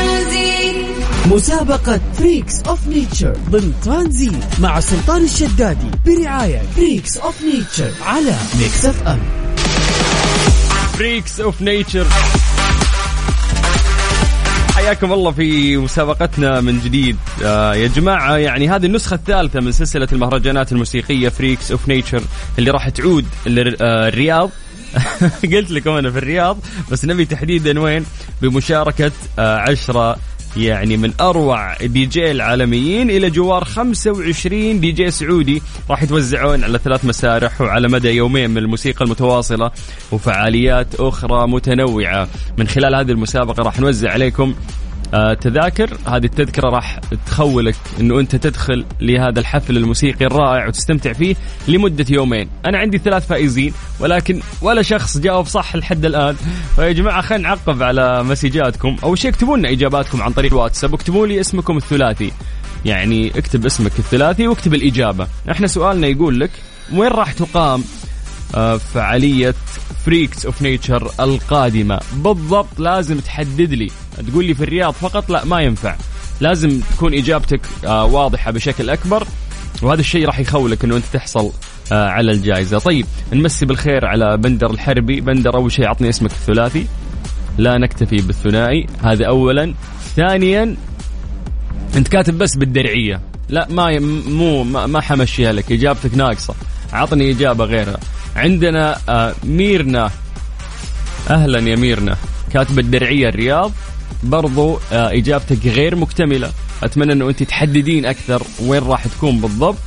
مسابقة 1.27 2.01
Freaks 2.19 2.61
of 2.61 2.87
Nature 2.89 3.37
ضمن 3.51 3.73
ترانزيت 3.85 4.61
مع 4.61 4.81
سلطان 4.81 5.25
الشدادي 5.25 5.87
برعاية 6.07 6.63
Freaks 6.77 7.17
of 7.17 7.43
Nature 7.43 7.91
على 8.07 8.35
Mix 8.61 8.85
FM. 8.85 9.19
Freaks 10.99 11.41
of 11.41 11.63
Nature 11.63 12.07
حياكم 14.75 15.13
الله 15.13 15.31
في 15.31 15.77
مسابقتنا 15.77 16.61
من 16.61 16.81
جديد. 16.81 17.17
آه 17.45 17.75
يا 17.75 17.89
جماعة 17.89 18.37
يعني 18.37 18.69
هذه 18.69 18.87
النسخة 18.87 19.15
الثالثة 19.15 19.61
من 19.61 19.73
سلسلة 19.73 20.09
المهرجانات 20.13 20.73
الموسيقية 20.73 21.29
Freaks 21.29 21.71
of 21.71 21.89
Nature 21.89 22.23
اللي 22.59 22.71
راح 22.71 22.89
تعود 22.89 23.27
للرياض 23.47 24.51
قلت 25.53 25.71
لكم 25.71 25.91
أنا 25.91 26.11
في 26.11 26.19
الرياض 26.19 26.59
بس 26.91 27.05
نبي 27.05 27.25
تحديدا 27.25 27.81
وين؟ 27.81 28.05
بمشاركة 28.43 29.13
آه 29.39 29.59
عشرة 29.59 30.17
يعني 30.57 30.97
من 30.97 31.13
أروع 31.21 31.77
دي 31.77 32.07
جي 32.07 32.31
العالميين 32.31 33.11
إلى 33.11 33.31
جوار 33.31 33.65
25 33.65 34.81
دي 34.81 34.93
جي 34.93 35.11
سعودي. 35.11 35.63
راح 35.91 36.03
يتوزعون 36.03 36.65
على 36.65 36.79
ثلاث 36.79 37.05
مسارح 37.05 37.61
وعلى 37.61 37.89
مدى 37.89 38.11
يومين 38.11 38.51
من 38.51 38.59
الموسيقى 38.59 39.05
المتواصلة 39.05 39.71
وفعاليات 40.13 40.95
أخرى 40.95 41.49
متنوعة. 41.49 42.29
من 42.59 42.67
خلال 42.69 42.95
هذه 42.95 43.11
المسابقة 43.11 43.63
راح 43.63 43.81
نوزع 43.81 44.11
عليكم 44.11 44.55
تذاكر 45.41 45.99
هذه 46.07 46.25
التذكرة 46.25 46.69
راح 46.69 47.01
تخولك 47.27 47.77
أنه 48.01 48.21
أنت 48.21 48.37
تدخل 48.37 48.85
لهذا 49.01 49.41
الحفل 49.41 49.77
الموسيقي 49.77 50.27
الرائع 50.27 50.67
وتستمتع 50.67 51.13
فيه 51.13 51.37
لمدة 51.69 52.07
يومين. 52.11 52.49
أنا 52.67 52.79
عندي 52.79 52.99
ثلاث 52.99 53.27
فائزين 53.27 53.73
ولكن 54.01 54.41
ولا 54.63 54.83
شخص 54.83 55.19
جاوب 55.19 55.47
صح 55.47 55.77
لحد 55.77 56.05
الآن. 56.05 56.37
فيا 56.77 56.93
جماعة 56.93 57.21
خلينا 57.21 57.43
نعقب 57.43 57.83
على 57.83 58.23
مسجاتكم. 58.23 58.97
أول 59.05 59.19
شيء 59.19 59.31
اكتبوا 59.31 59.57
لنا 59.57 59.71
إجاباتكم 59.71 60.23
عن 60.23 60.33
طريق 60.33 60.53
الواتساب. 60.53 60.93
واكتبوا 60.93 61.27
لي 61.27 61.41
اسمكم 61.41 61.77
الثلاثي. 61.77 62.33
يعني 62.85 63.39
اكتب 63.39 63.67
اسمك 63.67 63.99
الثلاثي 63.99 64.49
واكتب 64.49 64.75
الإجابة. 64.75 65.27
إحنا 65.51 65.67
سؤالنا 65.67 66.07
يقول 66.07 66.41
لك 66.41 66.51
وين 66.93 67.11
راح 67.11 67.33
تقام 67.33 67.85
آه، 68.55 68.77
فعالية 68.77 69.55
Freaks 70.07 70.47
of 70.47 70.63
Nature 70.63 71.11
القادمة؟ 71.21 72.01
بالضبط 72.15 72.81
لازم 72.81 73.19
تحدد 73.19 73.75
لي. 73.75 73.91
تقول 74.31 74.45
لي 74.45 74.55
في 74.55 74.65
الرياض 74.65 74.93
فقط؟ 74.93 75.31
لا 75.31 75.45
ما 75.45 75.61
ينفع. 75.61 75.97
لازم 76.41 76.81
تكون 76.97 77.15
إجابتك 77.15 77.61
آه، 77.87 78.05
واضحة 78.05 78.51
بشكل 78.51 78.91
أكبر 78.91 79.27
وهذا 79.83 80.01
الشيء 80.01 80.27
راح 80.27 80.39
يخولك 80.39 80.85
إنه 80.85 80.97
أنت 80.97 81.05
تحصل 81.13 81.53
آه، 81.93 82.09
على 82.09 82.33
الجائزة. 82.33 82.79
طيب 82.79 83.07
نمسي 83.33 83.67
بالخير 83.67 84.07
على 84.07 84.37
بندر 84.37 84.71
الحربي. 84.71 85.21
بندر 85.21 85.55
أول 85.55 85.73
شيء 85.73 85.87
عطني 85.87 86.09
اسمك 86.09 86.31
الثلاثي. 86.31 86.87
لا 87.59 87.79
نكتفي 87.79 88.17
بالثنائي. 88.17 88.87
هذا 89.03 89.27
اولا. 89.27 89.75
ثانيا 90.17 90.77
أنت 91.97 92.09
كاتب 92.09 92.39
بس 92.39 92.57
بالدرعية. 92.57 93.21
لا 93.49 93.67
ما 93.71 93.99
مو 94.29 94.65
ما, 94.65 94.87
ما 94.87 95.01
حمشيها 95.01 95.53
لك. 95.53 95.73
إجابتك 95.73 96.15
ناقصة. 96.15 96.55
عطني 96.93 97.31
إجابة 97.31 97.65
غيرها. 97.65 97.99
عندنا 98.37 98.99
آه 99.09 99.35
ميرنا. 99.45 100.11
أهلا 101.31 101.59
يا 101.59 101.77
ميرنا. 101.77 102.17
كاتبه 102.53 102.81
الدرعية 102.81 103.29
الرياض. 103.29 103.73
برضو 104.23 104.79
آه 104.93 105.11
إجابتك 105.13 105.67
غير 105.67 105.97
مكتملة. 105.97 106.53
أتمنى 106.83 107.13
أنه 107.13 107.29
أنت 107.29 107.43
تحددين 107.43 108.07
أكثر 108.07 108.43
وين 108.63 108.83
راح 108.83 109.07
تكون 109.07 109.41
بالضبط. 109.41 109.79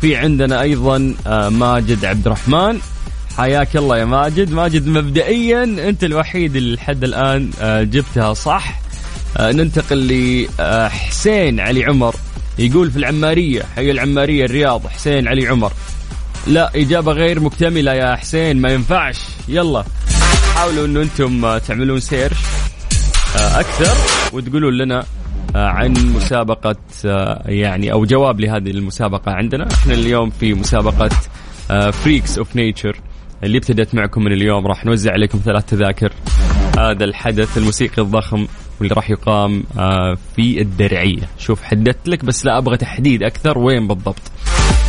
في 0.00 0.16
عندنا 0.16 0.60
أيضا 0.60 1.14
آه 1.26 1.48
ماجد 1.48 2.04
عبد 2.04 2.26
الرحمن 2.26 2.78
حياك 3.36 3.76
الله 3.76 3.98
يا 3.98 4.04
ماجد. 4.04 4.52
ماجد 4.52 4.86
مبدئيا 4.86 5.62
أنت 5.62 6.04
الوحيد 6.04 6.56
اللي 6.56 6.74
لحد 6.74 7.04
الآن 7.04 7.50
آه 7.60 7.82
جبتها 7.82 8.34
صح. 8.34 8.80
ننتقل 9.40 10.44
لحسين 10.58 11.60
علي 11.60 11.84
عمر. 11.84 12.16
يقول 12.58 12.90
في 12.90 12.96
العمارية 12.96 13.62
حي 13.76 13.90
العمارية 13.90 14.44
الرياض 14.44 14.86
حسين 14.86 15.28
علي 15.28 15.46
عمر. 15.46 15.72
لا 16.46 16.70
إجابة 16.76 17.12
غير 17.12 17.40
مكتملة 17.40 17.92
يا 17.92 18.16
حسين 18.16 18.60
ما 18.60 18.72
ينفعش. 18.72 19.18
يلا 19.48 19.84
حاولوا 20.54 20.86
أنه 20.86 21.02
أنتم 21.02 21.58
تعملون 21.58 22.00
search 22.00 22.36
آه، 23.36 23.60
أكثر 23.60 23.96
وتقولوا 24.36 24.70
لنا 24.70 25.04
آه، 25.56 25.66
عن 25.66 25.92
مسابقة 25.92 26.76
آه، 27.06 27.42
يعني 27.46 27.92
أو 27.92 28.04
جواب 28.04 28.40
لهذه 28.40 28.70
المسابقة 28.70 29.32
عندنا. 29.32 29.68
إحنا 29.72 29.94
اليوم 29.94 30.30
في 30.30 30.54
مسابقة 30.54 31.10
Freaks 31.90 32.38
of 32.38 32.56
Nature 32.56 32.96
اللي 33.44 33.58
ابتدت 33.58 33.94
معكم 33.94 34.24
من 34.24 34.32
اليوم. 34.32 34.66
راح 34.66 34.84
نوزع 34.84 35.12
عليكم 35.12 35.40
ثلاث 35.44 35.64
تذاكر. 35.64 36.12
هذا 36.78 37.04
الحدث 37.04 37.58
الموسيقي 37.58 38.02
الضخم 38.02 38.46
واللي 38.80 38.94
راح 38.94 39.10
يقام 39.10 39.64
في 40.36 40.60
الدرعية. 40.60 41.28
شوف 41.38 41.62
حددت 41.62 42.08
لك 42.08 42.24
بس 42.24 42.46
لا 42.46 42.58
أبغى 42.58 42.76
تحديد 42.76 43.22
أكثر 43.22 43.58
وين 43.58 43.88
بالضبط. 43.88 44.22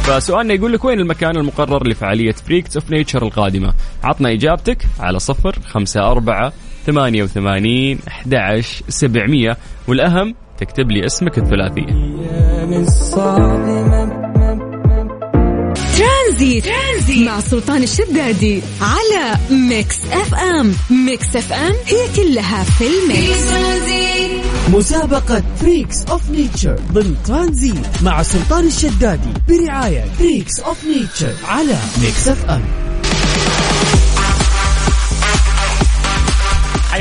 فسؤالنا 0.04 0.54
يقول 0.54 0.74
لك 0.74 0.86
وين 0.86 1.00
المكان 1.00 1.38
المقرر 1.38 1.88
لفعالية 1.88 2.32
Freaks 2.32 2.78
of 2.78 2.92
Nature 2.92 3.24
القادمة؟ 3.24 3.74
عطنا 4.04 4.32
إجابتك 4.32 4.86
على 5.00 5.20
صفر 5.20 5.56
خمسة 5.66 6.12
أربعة 6.12 6.54
ثمانية 6.86 7.24
وثمانين 7.24 8.00
أحد 8.08 8.64
سبعمية. 8.90 9.58
والأهم 9.88 10.36
تكتب 10.58 10.92
لي 10.92 11.06
اسمك 11.06 11.38
الثلاثي. 11.38 11.86
ترانزيت. 15.98 16.66
ترانزيت 16.66 17.28
مع 17.28 17.40
سلطان 17.40 17.84
الشدادي 17.84 18.62
على 18.82 19.38
Mix 19.52 20.00
FM. 20.12 20.74
Mix 21.06 21.36
FM 21.36 21.74
هي 21.86 22.08
كلها 22.16 22.64
في 22.64 22.86
ال 22.88 23.01
mix. 23.01 23.54
مسابقة 24.74 25.44
Freaks 25.62 26.06
of 26.06 26.30
Nature 26.30 26.80
ضمن 26.92 27.16
ترانزيت 27.26 28.04
مع 28.04 28.24
سلطان 28.24 28.68
الشدادي 28.68 29.30
برعاية 29.50 30.06
Freaks 30.20 30.60
of 30.60 30.86
Nature 30.86 31.34
على 31.48 31.76
Mix 32.02 32.28
FM. 32.28 32.83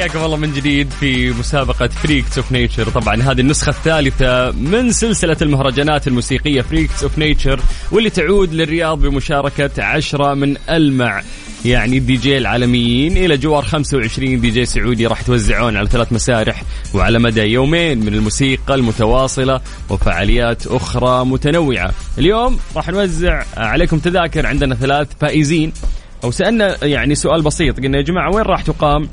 حياكم 0.02 0.24
الله 0.24 0.36
من 0.36 0.52
جديد 0.52 0.90
في 0.90 1.30
مسابقة 1.30 1.88
Freaks 1.88 2.38
of 2.38 2.52
Nature 2.52 2.88
طبعا 2.88 3.22
هذه 3.22 3.40
النسخة 3.40 3.70
الثالثة 3.70 4.50
من 4.50 4.92
سلسلة 4.92 5.36
المهرجانات 5.42 6.08
الموسيقية 6.08 6.60
Freaks 6.62 7.02
of 7.02 7.18
Nature 7.18 7.60
واللي 7.92 8.10
تعود 8.10 8.52
للرياض 8.52 9.00
بمشاركة 9.00 9.82
عشرة 9.82 10.34
من 10.34 10.56
ألمع 10.70 11.22
يعني 11.64 11.98
الدي 11.98 12.16
جي 12.16 12.38
العالميين. 12.38 13.16
إلى 13.16 13.36
جوار 13.36 13.62
25 13.62 14.40
دي 14.40 14.50
جي 14.50 14.64
سعودي 14.64 15.06
راح 15.06 15.20
يتوزعون 15.20 15.76
على 15.76 15.88
ثلاث 15.88 16.12
مسارح 16.12 16.62
وعلى 16.94 17.18
مدى 17.18 17.42
يومين 17.42 17.98
من 17.98 18.14
الموسيقى 18.14 18.74
المتواصلة 18.74 19.60
وفعاليات 19.90 20.66
أخرى 20.66 21.24
متنوعة. 21.24 21.92
اليوم 22.18 22.58
راح 22.76 22.88
نوزع 22.88 23.44
عليكم 23.56 23.98
تذاكر 23.98 24.46
عندنا 24.46 24.74
ثلاث 24.74 25.08
فائزين. 25.20 25.72
أو 26.24 26.30
سألنا 26.30 26.84
يعني 26.84 27.14
سؤال 27.14 27.42
بسيط 27.42 27.80
قلنا 27.80 27.98
يا 27.98 28.02
جماعة 28.02 28.34
وين 28.34 28.44
راح 28.44 28.62
تقام؟ 28.62 29.08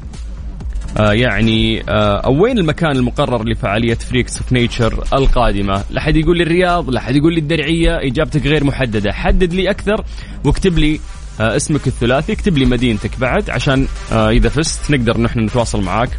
آه 0.98 1.14
يعني 1.14 1.84
آه 1.90 2.18
أو 2.18 2.44
وين 2.44 2.58
المكان 2.60 2.92
المقرر 2.92 3.44
لفعالية 3.50 3.96
Freaks 3.96 4.38
of 4.38 4.54
Nature 4.54 5.04
القادمة؟ 5.14 5.84
لا 5.90 6.02
حد 6.02 6.16
يقول 6.16 6.38
لي 6.38 6.44
الرياض، 6.44 6.90
لا 6.90 7.00
حد 7.00 7.16
يقول 7.16 7.34
لي 7.34 7.40
الدرعية، 7.40 7.98
إجابتك 7.98 8.48
غير 8.48 8.64
محددة، 8.64 9.14
حدد 9.14 9.54
لي 9.54 9.70
أكثر 9.70 10.04
واكتب 10.44 10.78
لي 10.78 11.00
آه 11.42 11.56
اسمك 11.56 11.88
الثلاثي 11.88 12.34
اكتب 12.34 12.58
لي 12.58 12.66
مدينتك 12.66 13.20
بعد 13.20 13.50
عشان 13.50 13.88
آه 14.12 14.30
إذا 14.30 14.50
فزت 14.50 14.92
نقدر 14.92 15.20
نحن 15.22 15.40
نتواصل 15.40 15.82
معاك 15.82 16.10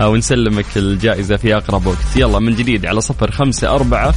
آه 0.00 0.08
ونسلمك 0.08 0.66
الجائزة 0.76 1.36
في 1.36 1.56
أقرب 1.56 1.86
وقت. 1.86 2.16
يلا 2.16 2.38
من 2.38 2.54
جديد 2.54 2.86
على 2.86 3.00
صفر 3.00 3.30
خمسة 3.30 3.74
أربعة 3.74 4.10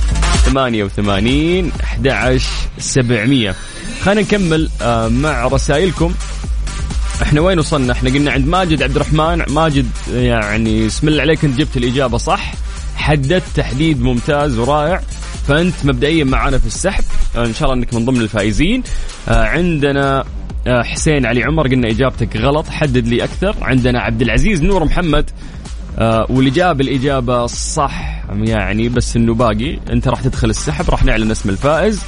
ثمانية 0.46 0.84
وثمانين 0.84 1.72
أحد 1.84 2.40
سبعمية. 2.78 3.56
خلينا 4.02 4.22
نكمل 4.22 4.70
آه 4.82 5.08
مع 5.08 5.48
رسائلكم. 5.48 6.14
إحنا 7.21 7.41
وين 7.41 7.60
وصلنا؟ 7.60 7.93
إحنا 7.93 8.10
قلنا 8.10 8.31
عند 8.31 8.47
ماجد 8.47 8.84
عبد 8.84 8.95
الرحمن، 8.95 9.43
ماجد 9.49 9.88
يعني 10.13 10.86
بسم 10.86 11.07
الله 11.07 11.21
عليك 11.21 11.45
انت 11.45 11.60
جبت 11.60 11.77
الإجابة 11.77 12.17
صح، 12.17 12.53
حددت 12.95 13.43
تحديد 13.55 14.01
ممتاز 14.01 14.57
ورائع، 14.57 15.01
فأنت 15.47 15.75
مبدئيا 15.84 16.23
معنا 16.23 16.57
في 16.57 16.65
السحب، 16.65 17.03
إن 17.38 17.53
شاء 17.53 17.63
الله 17.63 17.84
إنك 17.84 17.93
من 17.93 18.05
ضمن 18.05 18.21
الفائزين. 18.21 18.84
آه 19.29 19.45
عندنا 19.45 20.23
آه 20.67 20.84
حسين 20.84 21.25
علي 21.25 21.43
عمر 21.43 21.67
قلنا 21.67 21.89
إجابتك 21.89 22.38
غلط، 22.38 22.69
حدد 22.69 23.07
لي 23.07 23.23
أكثر، 23.23 23.55
عندنا 23.62 23.99
عبد 23.99 24.21
العزيز 24.21 24.63
نور 24.63 24.86
محمد. 24.86 25.29
آه 25.99 26.25
واللي 26.29 26.49
جاب 26.49 26.81
الإجابة 26.81 27.45
صح 27.45 28.23
يعني 28.34 28.89
بس 28.89 29.15
إنه 29.15 29.34
باقي. 29.34 29.79
أنت 29.89 30.07
راح 30.07 30.21
تدخل 30.21 30.49
السحب 30.49 30.89
راح 30.89 31.03
نعلن 31.03 31.31
اسم 31.31 31.49
الفائز. 31.49 32.01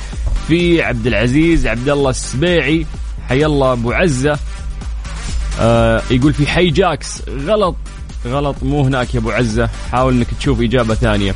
في 0.47 0.81
عبد 0.81 1.07
العزيز 1.07 1.67
عبد 1.67 1.89
الله 1.89 2.09
السبيعي. 2.09 2.85
حي 3.29 3.45
الله 3.45 3.71
أبو 3.73 3.91
عزة. 3.91 4.39
آه 5.59 6.01
يقول 6.11 6.33
في 6.33 6.47
حي 6.47 6.69
جاكس 6.69 7.21
غلط. 7.29 7.75
غلط 8.27 8.55
مو 8.61 8.83
هناك 8.85 9.15
يا 9.15 9.19
أبو 9.19 9.31
عزة. 9.31 9.69
حاول 9.91 10.13
إنك 10.13 10.27
تشوف 10.39 10.61
إجابة 10.61 10.95
ثانية. 10.95 11.35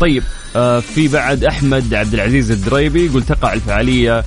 طيب 0.00 0.22
آه 0.56 0.80
في 0.80 1.08
بعد 1.08 1.44
أحمد 1.44 1.94
عبد 1.94 2.14
العزيز 2.14 2.50
الدريبي 2.50 3.06
يقول 3.06 3.22
تقع 3.22 3.52
الفعالية 3.52 4.24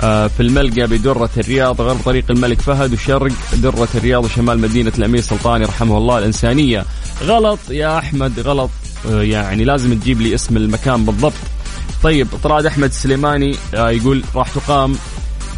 آه 0.00 0.26
في 0.26 0.40
الملقى 0.42 0.86
بدرة 0.86 1.30
الرياض 1.36 1.80
غرب 1.80 2.00
طريق 2.04 2.24
الملك 2.30 2.60
فهد 2.60 2.92
وشرق 2.92 3.32
درة 3.52 3.88
الرياض 3.94 4.24
وشمال 4.24 4.58
مدينة 4.58 4.92
الأمير 4.98 5.20
سلطان 5.20 5.62
رحمه 5.62 5.98
الله 5.98 6.18
الإنسانية. 6.18 6.84
غلط 7.24 7.58
يا 7.70 7.98
أحمد 7.98 8.40
غلط. 8.40 8.70
آه 9.10 9.22
يعني 9.22 9.64
لازم 9.64 9.98
تجيب 9.98 10.20
لي 10.20 10.34
اسم 10.34 10.56
المكان 10.56 11.04
بالضبط. 11.04 11.32
طيب 12.02 12.26
طراد 12.42 12.66
أحمد 12.66 12.88
السليماني 12.88 13.56
آه 13.74 13.90
يقول 13.90 14.22
راح 14.34 14.48
تقام 14.48 14.96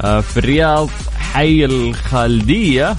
آه 0.03 0.21
في 0.21 0.37
الرياض. 0.37 0.89
حي 1.35 1.65
الخالدية. 1.65 2.97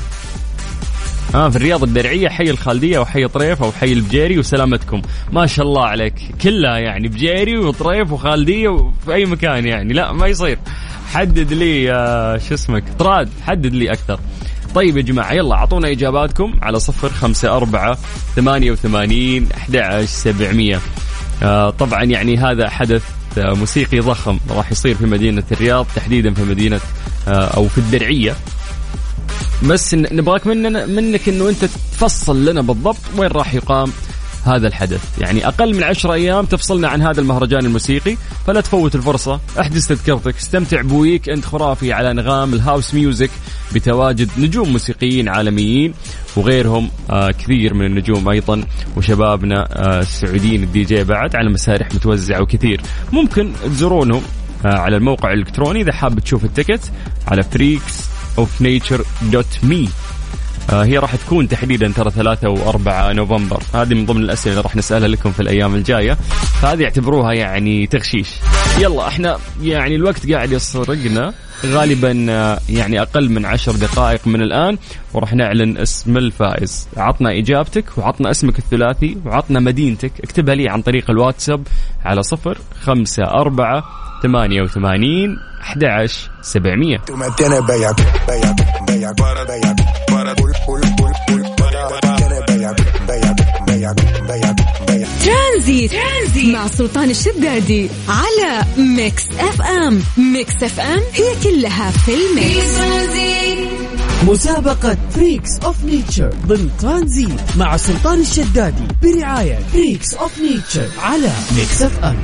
آه 1.35 1.49
في 1.49 1.55
الرياض 1.55 1.83
الدرعية 1.83 2.29
حي 2.29 2.49
الخالدية 2.49 2.99
وحي 2.99 3.27
طريف 3.27 3.63
أو 3.63 3.71
حي 3.71 3.93
البجيري 3.93 4.39
وسلامتكم. 4.39 5.01
ما 5.31 5.45
شاء 5.45 5.65
الله 5.65 5.85
عليك. 5.85 6.13
كلها 6.41 6.77
يعني 6.77 7.07
بجيري 7.07 7.57
وطريف 7.57 8.11
وخالدية 8.11 8.67
وفي 8.67 9.13
أي 9.13 9.25
مكان 9.25 9.67
يعني. 9.67 9.93
لا 9.93 10.11
ما 10.11 10.27
يصير. 10.27 10.57
حدد 11.13 11.53
لي 11.53 11.91
آه 11.91 12.37
شو 12.37 12.53
اسمك؟ 12.53 12.83
طراد 12.99 13.29
حدد 13.47 13.73
لي 13.73 13.91
أكثر. 13.91 14.19
طيب 14.75 14.97
يا 14.97 15.01
جماعة 15.01 15.33
يلا 15.33 15.55
أعطونا 15.55 15.91
إجاباتكم 15.91 16.53
على 16.61 16.79
صفر 16.79 17.09
خمسة 17.09 17.57
أربعة 17.57 17.97
ثمانية 18.35 18.71
وثمانين 18.71 19.47
أحد 19.57 20.03
سبعمية. 20.05 20.79
آه 21.43 21.69
طبعا 21.69 22.03
يعني 22.03 22.37
هذا 22.37 22.69
حدث 22.69 23.03
آه 23.37 23.53
موسيقي 23.53 23.99
ضخم 23.99 24.39
راح 24.49 24.71
يصير 24.71 24.95
في 24.95 25.05
مدينة 25.05 25.43
الرياض 25.51 25.85
تحديدا 25.95 26.33
في 26.33 26.41
مدينة 26.43 26.79
آه 27.27 27.45
أو 27.45 27.67
في 27.67 27.77
الدرعية. 27.77 28.35
بس 29.63 29.93
نبغاك 29.93 30.47
مننا 30.47 30.85
منك 30.85 31.29
إنه 31.29 31.49
أنت 31.49 31.65
تفصل 31.65 32.45
لنا 32.45 32.61
بالضبط 32.61 32.97
وين 33.17 33.31
راح 33.31 33.53
يقام 33.53 33.91
هذا 34.45 34.67
الحدث. 34.67 35.19
يعني 35.19 35.47
أقل 35.47 35.75
من 35.75 35.83
عشر 35.83 36.13
أيام 36.13 36.45
تفصلنا 36.45 36.87
عن 36.87 37.01
هذا 37.01 37.21
المهرجان 37.21 37.65
الموسيقي. 37.65 38.17
فلا 38.47 38.61
تفوت 38.61 38.95
الفرصة. 38.95 39.39
أحجز 39.59 39.87
تذكرتك. 39.87 40.35
استمتع 40.35 40.81
ب 40.81 41.29
weekend 41.29 41.45
خرافي 41.45 41.93
على 41.93 42.11
أنغام 42.11 42.53
ال 42.53 42.60
house 42.60 42.93
music 42.93 43.29
بتواجد 43.75 44.29
نجوم 44.37 44.69
موسيقيين 44.69 45.29
عالميين 45.29 45.93
وغيرهم 46.35 46.89
آه 47.09 47.31
كثير 47.31 47.73
من 47.73 47.85
النجوم 47.85 48.29
أيضا 48.29 48.63
وشبابنا 48.97 49.67
آه 49.71 49.99
السعوديين 49.99 50.63
الدي 50.63 50.83
جي 50.83 51.03
بعد 51.03 51.35
على 51.35 51.49
مسارح 51.49 51.87
متوزعة 51.93 52.41
وكثير. 52.41 52.81
ممكن 53.11 53.51
تزورونهم. 53.65 54.21
على 54.65 54.97
الموقع 54.97 55.33
الإلكتروني. 55.33 55.81
إذا 55.81 55.91
حاب 55.91 56.19
تشوف 56.19 56.45
ال 56.45 56.52
ticket 56.52 56.91
على 57.27 57.43
Freaks 57.43 58.05
of 58.37 58.61
Nature 58.61 59.01
dot 59.21 59.59
me 59.63 59.89
هي 60.69 60.97
راح 60.97 61.15
تكون 61.15 61.47
تحديدا 61.47 61.91
ترى 61.91 62.11
3 62.11 62.55
و4 62.55 62.87
نوفمبر. 62.87 63.63
هذه 63.73 63.93
من 63.93 64.05
ضمن 64.05 64.23
الأسئلة 64.23 64.53
اللي 64.53 64.63
راح 64.63 64.75
نسألها 64.75 65.07
لكم 65.07 65.31
في 65.31 65.39
الأيام 65.39 65.75
الجاية. 65.75 66.17
فهذه 66.61 66.83
اعتبروها 66.83 67.33
يعني 67.33 67.87
تغشيش. 67.87 68.29
يلا 68.79 69.07
إحنا 69.07 69.37
يعني 69.61 69.95
الوقت 69.95 70.31
قاعد 70.31 70.51
يسرقنا. 70.51 71.33
غالبا 71.65 72.25
آه، 72.29 72.59
يعني 72.69 73.01
أقل 73.01 73.29
من 73.29 73.45
عشر 73.45 73.71
دقائق 73.71 74.27
من 74.27 74.41
الآن. 74.41 74.77
وراح 75.13 75.33
نعلن 75.33 75.77
اسم 75.77 76.17
الفائز. 76.17 76.87
عطنا 76.97 77.37
إجابتك 77.37 77.97
وعطنا 77.97 78.31
اسمك 78.31 78.59
الثلاثي 78.59 79.17
وعطنا 79.25 79.59
مدينتك. 79.59 80.11
اكتبها 80.23 80.55
لي 80.55 80.69
عن 80.69 80.81
طريق 80.81 81.09
الواتساب 81.09 81.67
على 82.05 82.23
صفر 82.23 82.57
خمسة 82.81 83.23
أربعة 83.23 84.00
ثمانية 84.23 84.61
وثمانين 84.61 85.37
أحد 85.61 85.83
عشر 85.83 86.29
سبعمية. 86.41 86.97
Tú 86.97 87.17
me 87.17 87.25
tienes 87.37 87.65
bella, 87.67 87.91
bella, 88.27 88.53
bella, 88.87 89.11
bella, 89.49 89.75
para, 90.11 90.35
pul, 90.35 90.51
pul, 90.65 90.81
pul, 90.97 91.11
pul, 91.27 91.41
para, 91.59 91.81
me 91.89 92.17
tienes 92.19 92.41
bella, 92.47 92.71
bella, 93.07 93.33
bella, 93.67 93.93
bella, 94.29 94.55
bella. 94.87 95.07
ترانزيت. 95.25 95.91
ترانزيت 95.91 96.55
مع 96.55 96.67
سلطان 96.67 97.09
الشدادي 97.09 97.89
على 98.09 98.65
ميكس 98.77 99.23
اف 99.39 99.61
ام 99.61 100.01
ميكس 100.17 100.63
اف 100.63 100.79
ام 100.79 101.01
هي 101.13 101.35
كلها 101.43 101.91
في 101.91 102.11
الميكس. 102.13 102.77
مسابقة 104.27 104.97
فريكس 105.11 105.59
اوف 105.59 105.83
نيتشر 105.83 106.29
ضمن 106.47 106.69
ترانزيت 106.81 107.57
مع 107.57 107.77
سلطان 107.77 108.19
الشدادي 108.21 108.83
برعاية 109.03 109.59
فريكس 109.73 110.13
اوف 110.13 110.39
نيتشر 110.39 110.87
على 111.03 111.29
ميكس 111.55 111.81
اف 111.81 112.03
ام 112.03 112.17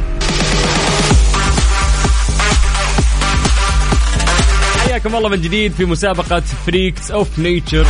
حياكم 4.97 5.15
الله 5.15 5.29
من 5.29 5.41
جديد 5.41 5.71
في 5.71 5.85
مسابقة 5.85 6.39
Freaks 6.39 7.11
of 7.11 7.39
Nature 7.39 7.87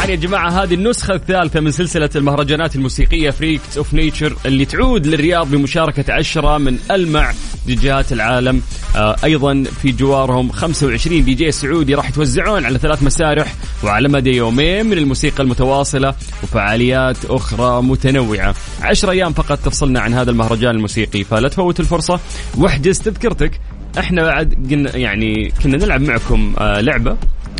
طبعا 0.00 0.10
يا 0.10 0.16
جماعة 0.16 0.48
هذه 0.62 0.74
النسخة 0.74 1.14
الثالثة 1.14 1.60
من 1.60 1.70
سلسلة 1.70 2.10
المهرجانات 2.16 2.76
الموسيقية 2.76 3.30
Freaks 3.30 3.76
of 3.76 3.94
Nature 3.94 4.36
اللي 4.46 4.64
تعود 4.64 5.06
للرياض 5.06 5.50
بمشاركة 5.50 6.12
عشرة 6.12 6.58
من 6.58 6.78
ألمع 6.90 7.32
ديجيهات 7.66 8.12
العالم. 8.12 8.62
آه 8.96 9.16
أيضا 9.24 9.64
في 9.82 9.92
جوارهم 9.92 10.52
25 10.52 11.24
دي 11.24 11.34
جي 11.34 11.52
سعودي 11.52 11.94
راح 11.94 12.08
يتوزعون 12.08 12.64
على 12.64 12.78
ثلاث 12.78 13.02
مسارح 13.02 13.54
وعلى 13.84 14.08
مدى 14.08 14.30
يومين 14.30 14.86
من 14.86 14.98
الموسيقى 14.98 15.42
المتواصلة 15.42 16.14
وفعاليات 16.42 17.16
أخرى 17.24 17.82
متنوعة. 17.82 18.54
عشر 18.82 19.10
أيام 19.10 19.32
فقط 19.32 19.58
تفصلنا 19.58 20.00
عن 20.00 20.14
هذا 20.14 20.30
المهرجان 20.30 20.74
الموسيقي 20.74 21.24
فلا 21.24 21.48
تفوت 21.48 21.80
الفرصة. 21.80 22.20
واحجز 22.56 22.98
تذكرتك 22.98 23.60
إحنا 23.98 24.22
بعد 24.22 24.54
قلنا 24.70 24.96
يعني 24.96 25.52
كنا 25.62 25.76
نلعب 25.76 26.00
معكم 26.00 26.54
آه 26.58 26.80
لعبة. 26.80 27.16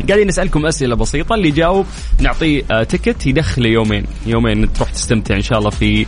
قاعدين 0.07 0.27
نسألكم 0.27 0.65
أسئلة 0.65 0.95
بسيطة 0.95 1.35
اللي 1.35 1.47
يجاوب 1.47 1.85
نعطيه 2.19 2.63
آه 2.71 2.83
ticket 2.83 3.27
يدخله 3.27 3.69
يومين. 3.69 4.05
يومين 4.27 4.73
تروح 4.73 4.89
تستمتع 4.91 5.35
إن 5.35 5.41
شاء 5.41 5.59
الله 5.59 5.69
في 5.69 6.05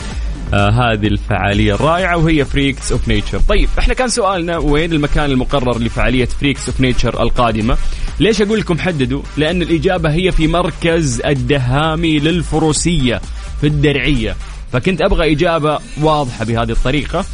آه 0.53 0.69
هذه 0.69 1.07
الفعالية 1.07 1.73
الرائعة 1.75 2.17
وهي 2.17 2.45
Freaks 2.45 2.91
of 2.91 3.07
Nature 3.07 3.39
طيب 3.39 3.69
إحنا 3.79 3.93
كان 3.93 4.07
سؤالنا 4.07 4.57
وين 4.57 4.93
المكان 4.93 5.31
المقرر 5.31 5.79
لفعالية 5.79 6.25
Freaks 6.25 6.69
of 6.69 6.81
Nature 6.81 7.23
القادمة؟ 7.23 7.77
ليش 8.19 8.41
أقول 8.41 8.59
لكم 8.59 8.79
حددوا؟ 8.79 9.21
لأن 9.37 9.61
الإجابة 9.61 10.13
هي 10.13 10.31
في 10.31 10.47
مركز 10.47 11.21
الدهامي 11.25 12.19
للفروسية 12.19 13.21
في 13.61 13.67
الدرعية. 13.67 14.35
فكنت 14.73 15.01
أبغى 15.01 15.31
إجابة 15.31 15.79
واضحة 16.01 16.45
بهذه 16.45 16.71
الطريقة. 16.71 17.25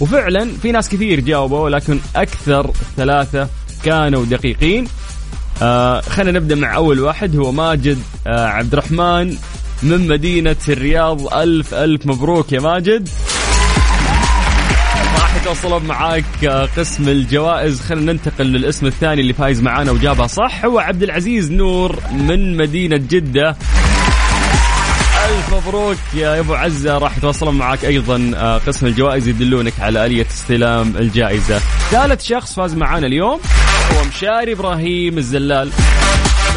وفعلا 0.00 0.48
في 0.62 0.72
ناس 0.72 0.88
كثير 0.88 1.20
جاوبوا 1.20 1.60
ولكن 1.60 1.98
أكثر 2.16 2.70
ثلاثة 2.96 3.48
كانوا 3.84 4.24
دقيقين. 4.24 4.88
آه 5.62 6.00
خلينا 6.00 6.38
نبدأ 6.38 6.54
مع 6.54 6.76
أول 6.76 7.00
واحد 7.00 7.36
هو 7.36 7.52
ماجد 7.52 7.98
آه 8.26 8.46
عبد 8.46 8.72
الرحمن 8.72 9.36
من 9.82 10.08
مدينة 10.08 10.56
الرياض. 10.68 11.34
ألف 11.34 11.74
ألف 11.74 12.06
مبروك 12.06 12.52
يا 12.52 12.60
ماجد. 12.60 13.08
راح 15.18 15.36
يتواصلون 15.36 15.82
معاك 15.82 16.44
آه، 16.44 16.68
قسم 16.76 17.08
الجوائز. 17.08 17.80
خلينا 17.80 18.12
ننتقل 18.12 18.46
للاسم 18.46 18.86
الثاني 18.86 19.20
اللي 19.20 19.32
فايز 19.32 19.62
معانا 19.62 19.90
وجابها 19.92 20.26
صح 20.26 20.64
هو 20.64 20.78
عبد 20.78 21.02
العزيز 21.02 21.52
نور 21.52 21.98
من 22.12 22.56
مدينة 22.56 22.96
جدة. 22.96 23.56
ألف 25.38 25.54
مبروك 25.54 25.96
يا 26.14 26.40
أبو 26.40 26.54
عزة. 26.54 26.98
راح 26.98 27.18
يتواصلون 27.18 27.54
معك 27.54 27.84
أيضا 27.84 28.32
آه، 28.36 28.58
قسم 28.58 28.86
الجوائز 28.86 29.28
يدلونك 29.28 29.72
على 29.80 30.06
آلية 30.06 30.26
استلام 30.30 30.96
الجائزة. 30.96 31.58
ثالث 31.90 32.24
شخص 32.24 32.54
فاز 32.54 32.74
معانا 32.74 33.06
اليوم 33.06 33.40
هو 33.92 34.04
مشاري 34.04 34.52
إبراهيم 34.52 35.18
الزلال 35.18 35.70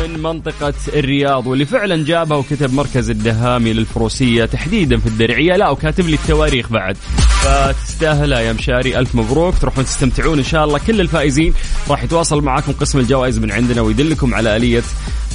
من 0.04 0.20
منطقة 0.24 0.74
الرياض 0.88 1.48
واللي 1.48 1.66
فعلا 1.66 2.06
جابها 2.06 2.38
وكتب 2.38 2.74
مركز 2.74 3.10
الدهامي 3.10 3.74
للفروسية 3.74 4.46
تحديدا 4.46 4.98
في 4.98 5.08
الدرعية. 5.08 5.56
لا 5.56 5.70
وكاتب 5.70 6.08
لي 6.08 6.16
التواريخ 6.16 6.70
بعد. 6.70 6.98
فتستاهلها 7.44 8.40
يا 8.40 8.54
مشاري 8.54 9.00
ألف 9.00 9.16
مبروك. 9.16 9.58
تروحون 9.58 9.86
تستمتعون 9.86 10.38
إن 10.38 10.44
شاء 10.44 10.66
الله 10.66 10.80
كل 10.88 11.02
الفائزين. 11.02 11.54
راح 11.90 12.04
يتواصل 12.04 12.42
معكم 12.42 12.72
قسم 12.72 13.00
الجوائز 13.00 13.40
من 13.40 13.52
عندنا 13.52 13.82
ويدلكم 13.82 14.34
على 14.34 14.56
آلية 14.56 14.84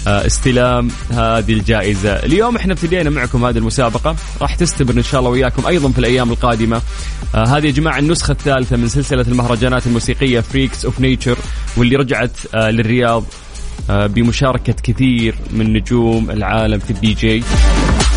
استلام 0.07 0.90
هذه 1.11 1.53
الجائزة. 1.53 2.12
اليوم 2.12 2.57
إحنا 2.57 2.73
ابتدينا 2.73 3.11
معكم 3.11 3.45
هذه 3.45 3.59
المسابقة. 3.59 4.16
راح 4.42 4.55
تستمر 4.55 4.92
إن 4.92 5.03
شاء 5.03 5.21
الله 5.21 5.31
وياكم 5.31 5.66
أيضا 5.66 5.88
في 5.90 5.99
الأيام 5.99 6.31
القادمة. 6.31 6.83
آه 7.35 7.45
هذه 7.45 7.66
يا 7.66 7.71
جماعة 7.71 7.99
النسخة 7.99 8.33
الثالثة 8.33 8.77
من 8.77 8.88
سلسلة 8.88 9.25
المهرجانات 9.29 9.87
الموسيقية 9.87 10.40
Freaks 10.40 10.85
of 10.85 11.01
Nature 11.01 11.38
واللي 11.77 11.97
رجعت 11.97 12.31
آه 12.55 12.71
للرياض 12.71 13.25
آه 13.90 14.07
بمشاركة 14.07 14.73
كثير 14.83 15.35
من 15.51 15.73
نجوم 15.73 16.31
العالم 16.31 16.79
في 16.79 16.90
الدي 16.90 17.14
جي. 17.14 17.42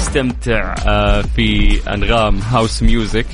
استمتع 0.01 0.75
آه 0.87 1.23
في 1.35 1.79
أنغام 1.87 2.39
house 2.39 2.83
music 2.83 3.25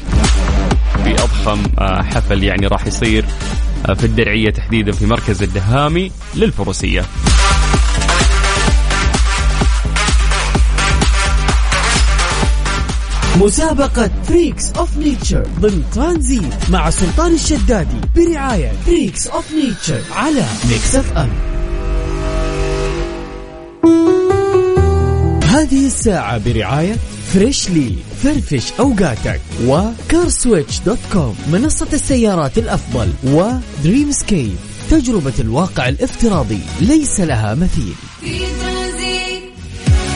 في 1.04 1.14
أضخم 1.14 1.64
آه 1.80 2.02
حفل 2.02 2.44
يعني 2.44 2.68
راح 2.68 2.88
يصير 2.88 3.26
آه 3.90 3.94
في 3.94 4.04
الدرعية 4.04 4.50
تحديدا 4.50 4.92
في 4.92 5.06
مركز 5.06 5.44
الدهامي 5.44 6.12
للفروسية. 6.36 7.06
مسابقة 13.42 14.10
Freaks 14.28 14.72
of 14.72 14.98
Nature 14.98 15.48
ضمن 15.60 15.84
ترانزيت 15.94 16.70
مع 16.70 16.90
سلطان 16.90 17.34
الشدادي 17.34 17.98
برعاية 18.16 18.72
Freaks 18.86 19.28
of 19.28 19.52
Nature 19.52 20.02
على 20.16 20.44
Mix 20.70 20.96
FM 20.96 21.30
هذه 25.44 25.86
الساعة 25.86 26.38
برعاية 26.38 26.96
Freshly 27.34 27.96
فرفش 28.24 28.74
أوقاتك. 28.80 29.42
و 29.66 29.77
CarSwitch 29.77 30.80
dot 30.80 30.98
com 31.14 31.36
منصة 31.52 31.88
السيارات 31.94 32.58
الأفضل. 32.58 33.10
و 33.24 34.12
Dreamscape 34.12 34.56
تجربة 34.92 35.34
الواقع 35.40 35.90
الافتراضي 35.90 36.60
ليس 36.82 37.20
لها 37.20 37.56
مثيل. 37.56 37.94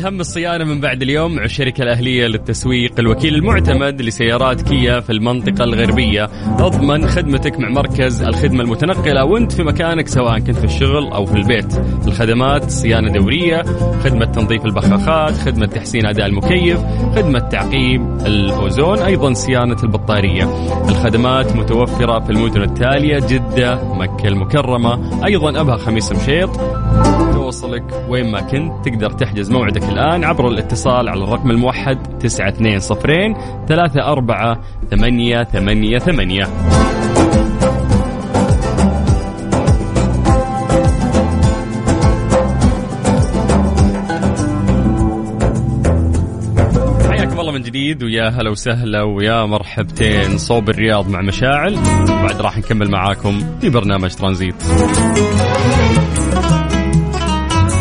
تشيل 0.00 0.12
هم 0.12 0.20
الصيانة 0.20 0.64
من 0.64 0.80
بعد 0.80 1.02
اليوم 1.02 1.34
مع 1.34 1.44
الشركة 1.44 1.82
الأهلية 1.82 2.26
للتسويق. 2.26 2.92
الوكيل 2.98 3.34
المعتمد 3.34 4.02
لسيارات 4.02 4.62
كيا 4.62 5.00
في 5.00 5.10
المنطقة 5.10 5.64
الغربية. 5.64 6.24
أضمن 6.58 7.06
خدمتك 7.06 7.58
مع 7.58 7.68
مركز 7.68 8.22
الخدمة 8.22 8.62
المتنقلة. 8.62 9.24
وانت 9.24 9.52
في 9.52 9.62
مكانك 9.62 10.08
سواء 10.08 10.38
كنت 10.38 10.56
في 10.56 10.64
الشغل 10.64 11.12
أو 11.12 11.26
في 11.26 11.34
البيت. 11.34 11.74
الخدمات 12.06 12.70
صيانة 12.70 13.12
دورية 13.12 13.62
خدمة 14.04 14.24
تنظيف 14.24 14.64
البخاخات 14.64 15.34
خدمة 15.34 15.66
تحسين 15.66 16.06
أداء 16.06 16.26
المكيف 16.26 16.78
خدمة 17.16 17.38
تعقيم 17.38 18.18
الأوزون 18.26 18.98
أيضا 18.98 19.32
صيانة 19.32 19.76
البطارية. 19.82 20.44
الخدمات 20.88 21.56
متوفرة 21.56 22.20
في 22.20 22.30
المدن 22.30 22.62
التالية 22.62 23.18
جدة 23.18 23.94
مكة 23.94 24.28
المكرمة. 24.28 25.24
أيضا 25.26 25.60
أبها 25.60 25.76
خميس 25.76 26.12
مشيط. 26.12 26.50
أوصلك 27.50 28.04
وين 28.08 28.30
ما 28.30 28.40
كنت. 28.40 28.88
تقدر 28.88 29.10
تحجز 29.10 29.50
موعدك 29.50 29.82
الآن 29.82 30.24
عبر 30.24 30.48
الاتصال 30.48 31.08
على 31.08 31.24
الرقم 31.24 31.50
الموحد 31.50 32.18
920 32.18 33.34
ثلاثة 33.68 34.02
أربعة 34.02 34.60
ثمانية 34.90 35.44
ثمانية 35.44 35.98
ثمانية. 35.98 36.44
من 47.52 47.62
جديد 47.62 48.02
ويا 48.02 48.28
هلا 48.28 48.50
وسهلا 48.50 49.02
ويا 49.02 49.44
مرحبتين. 49.46 50.38
صوب 50.38 50.70
الرياض 50.70 51.08
مع 51.08 51.20
مشاعل. 51.20 51.74
بعد 52.08 52.40
راح 52.40 52.58
نكمل 52.58 52.90
معاكم 52.90 53.40
في 53.60 53.70
برنامج 53.70 54.14
ترانزيت. 54.14 54.54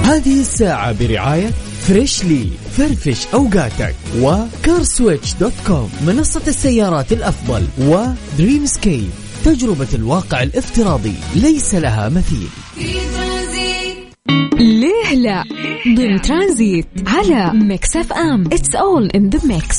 هذه 0.09 0.39
الساعة 0.39 0.91
برعاية 0.99 1.49
Freshly 1.87 2.49
فرفش 2.77 3.27
أوقاتك 3.33 3.95
و 4.19 4.30
CarSwitch 4.30 5.33
dot 5.33 5.53
com 5.67 5.89
منصة 6.07 6.41
السيارات 6.47 7.11
الأفضل 7.11 7.67
و 7.79 8.65
Dreamscape 8.65 9.09
تجربة 9.45 9.87
الواقع 9.93 10.43
الافتراضي 10.43 11.13
ليس 11.35 11.75
لها 11.75 12.09
مثيل. 12.09 12.47
ليه 14.59 15.15
لا؟ 15.15 15.43
ضمن 15.95 16.21
ترانزيت 16.21 16.87
على 17.07 17.53
Mix 17.53 17.95
FM. 17.95 18.45
It's 18.53 18.75
all 18.75 19.09
in 19.15 19.29
the 19.29 19.39
mix 19.45 19.77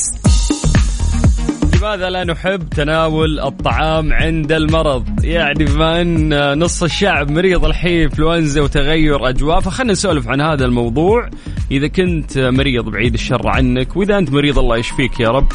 لماذا 1.80 2.10
لا 2.10 2.24
نحب 2.24 2.68
تناول 2.68 3.40
الطعام 3.40 4.12
عند 4.12 4.52
المرض؟ 4.52 5.24
يعني 5.24 5.64
بما 5.64 6.00
أن 6.00 6.58
نص 6.58 6.82
الشعب 6.82 7.30
مريض 7.30 7.64
الحين 7.64 8.02
انفلونزا 8.02 8.60
وتغير 8.60 9.28
أجواء 9.28 9.60
فخلنا 9.60 9.92
نسولف 9.92 10.28
عن 10.28 10.40
هذا 10.40 10.64
الموضوع. 10.64 11.30
إذا 11.70 11.88
كنت 11.88 12.38
مريض 12.38 12.84
بعيد 12.84 13.14
الشر 13.14 13.48
عنك 13.48 13.96
وإذا 13.96 14.18
أنت 14.18 14.30
مريض 14.30 14.58
الله 14.58 14.76
يشفيك 14.76 15.20
يا 15.20 15.28
رب. 15.28 15.46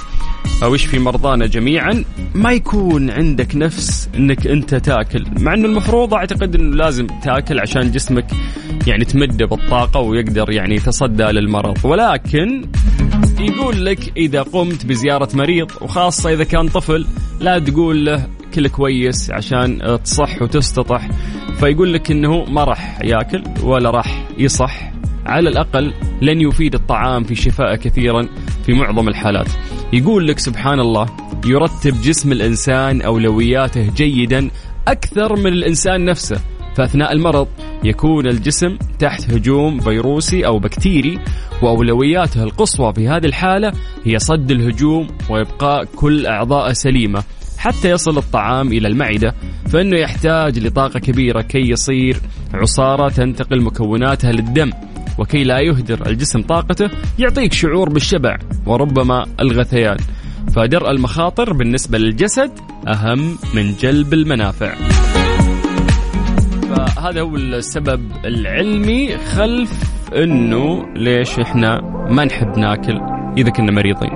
أو 0.63 0.75
يشفي 0.75 0.99
مرضانا 0.99 1.45
جميعا. 1.45 2.03
ما 2.35 2.51
يكون 2.51 3.09
عندك 3.09 3.55
نفس 3.55 4.09
إنك 4.15 4.47
أنت 4.47 4.75
تاكل. 4.75 5.25
مع 5.39 5.53
انه 5.53 5.65
المفروض 5.65 6.13
أعتقد 6.13 6.55
إنه 6.55 6.75
لازم 6.75 7.07
تاكل 7.23 7.59
عشان 7.59 7.91
جسمك 7.91 8.27
يعني 8.87 9.05
تمده 9.05 9.45
بالطاقة 9.45 9.99
ويقدر 9.99 10.51
يعني 10.51 10.75
يتصدى 10.75 11.23
للمرض. 11.23 11.85
ولكن 11.85 12.65
يقول 13.39 13.85
لك 13.85 14.17
إذا 14.17 14.41
قمت 14.41 14.85
بزيارة 14.85 15.29
مريض 15.33 15.71
وخاصة 15.81 16.33
إذا 16.33 16.43
كان 16.43 16.67
طفل 16.67 17.05
لا 17.39 17.59
تقول 17.59 18.05
له 18.05 18.27
كل 18.53 18.67
كويس 18.67 19.31
عشان 19.31 19.99
تصح 20.03 20.41
وتستطح. 20.41 21.09
فيقول 21.59 21.93
لك 21.93 22.11
إنه 22.11 22.43
ما 22.45 22.63
راح 22.63 22.99
ياكل 23.03 23.43
ولا 23.63 23.89
راح 23.89 24.27
يصح. 24.37 24.91
على 25.25 25.49
الأقل 25.49 25.93
لن 26.21 26.41
يفيد 26.41 26.75
الطعام 26.75 27.23
في 27.23 27.35
شفاء 27.35 27.75
كثيرا 27.75 28.27
في 28.65 28.73
معظم 28.73 29.07
الحالات. 29.07 29.47
يقول 29.93 30.27
لك 30.27 30.39
سبحان 30.39 30.79
الله 30.79 31.05
يرتب 31.45 32.01
جسم 32.01 32.31
الإنسان 32.31 33.01
أولوياته 33.01 33.91
جيدا 33.95 34.49
أكثر 34.87 35.35
من 35.35 35.53
الإنسان 35.53 36.05
نفسه. 36.05 36.41
فأثناء 36.75 37.11
المرض 37.13 37.47
يكون 37.85 38.27
الجسم 38.27 38.77
تحت 38.99 39.31
هجوم 39.31 39.79
فيروسي 39.79 40.45
أو 40.45 40.59
بكتيري 40.59 41.19
واولوياته 41.61 42.43
القصوى 42.43 42.93
في 42.93 43.07
هذه 43.07 43.25
الحالة 43.25 43.71
هي 44.03 44.19
صد 44.19 44.51
الهجوم 44.51 45.07
وإبقاء 45.29 45.83
كل 45.95 46.25
اعضائه 46.25 46.73
سليمة 46.73 47.23
حتى 47.57 47.89
يصل 47.89 48.17
الطعام 48.17 48.67
إلى 48.67 48.87
المعدة 48.87 49.35
فإنه 49.69 49.97
يحتاج 49.97 50.59
لطاقة 50.59 50.99
كبيرة 50.99 51.41
كي 51.41 51.69
يصير 51.69 52.17
عصارة 52.53 53.09
تنتقل 53.09 53.61
مكوناتها 53.61 54.31
للدم 54.31 54.71
وكي 55.19 55.43
لا 55.43 55.59
يهدر 55.59 56.07
الجسم 56.07 56.41
طاقته 56.41 56.89
يعطيك 57.19 57.53
شعور 57.53 57.89
بالشبع 57.89 58.37
وربما 58.65 59.25
الغثيان. 59.39 59.97
فدرء 60.55 60.91
المخاطر 60.91 61.53
بالنسبة 61.53 61.97
للجسد 61.97 62.51
أهم 62.87 63.37
من 63.53 63.73
جلب 63.81 64.13
المنافع. 64.13 64.75
فهذا 66.75 67.21
هو 67.21 67.35
السبب 67.35 68.11
العلمي 68.25 69.17
خلف 69.17 69.71
إنه 70.15 70.85
ليش 70.95 71.39
إحنا 71.39 71.81
ما 72.09 72.25
نحب 72.25 72.57
ناكل 72.57 73.01
إذا 73.37 73.49
كنا 73.49 73.71
مريضين. 73.71 74.11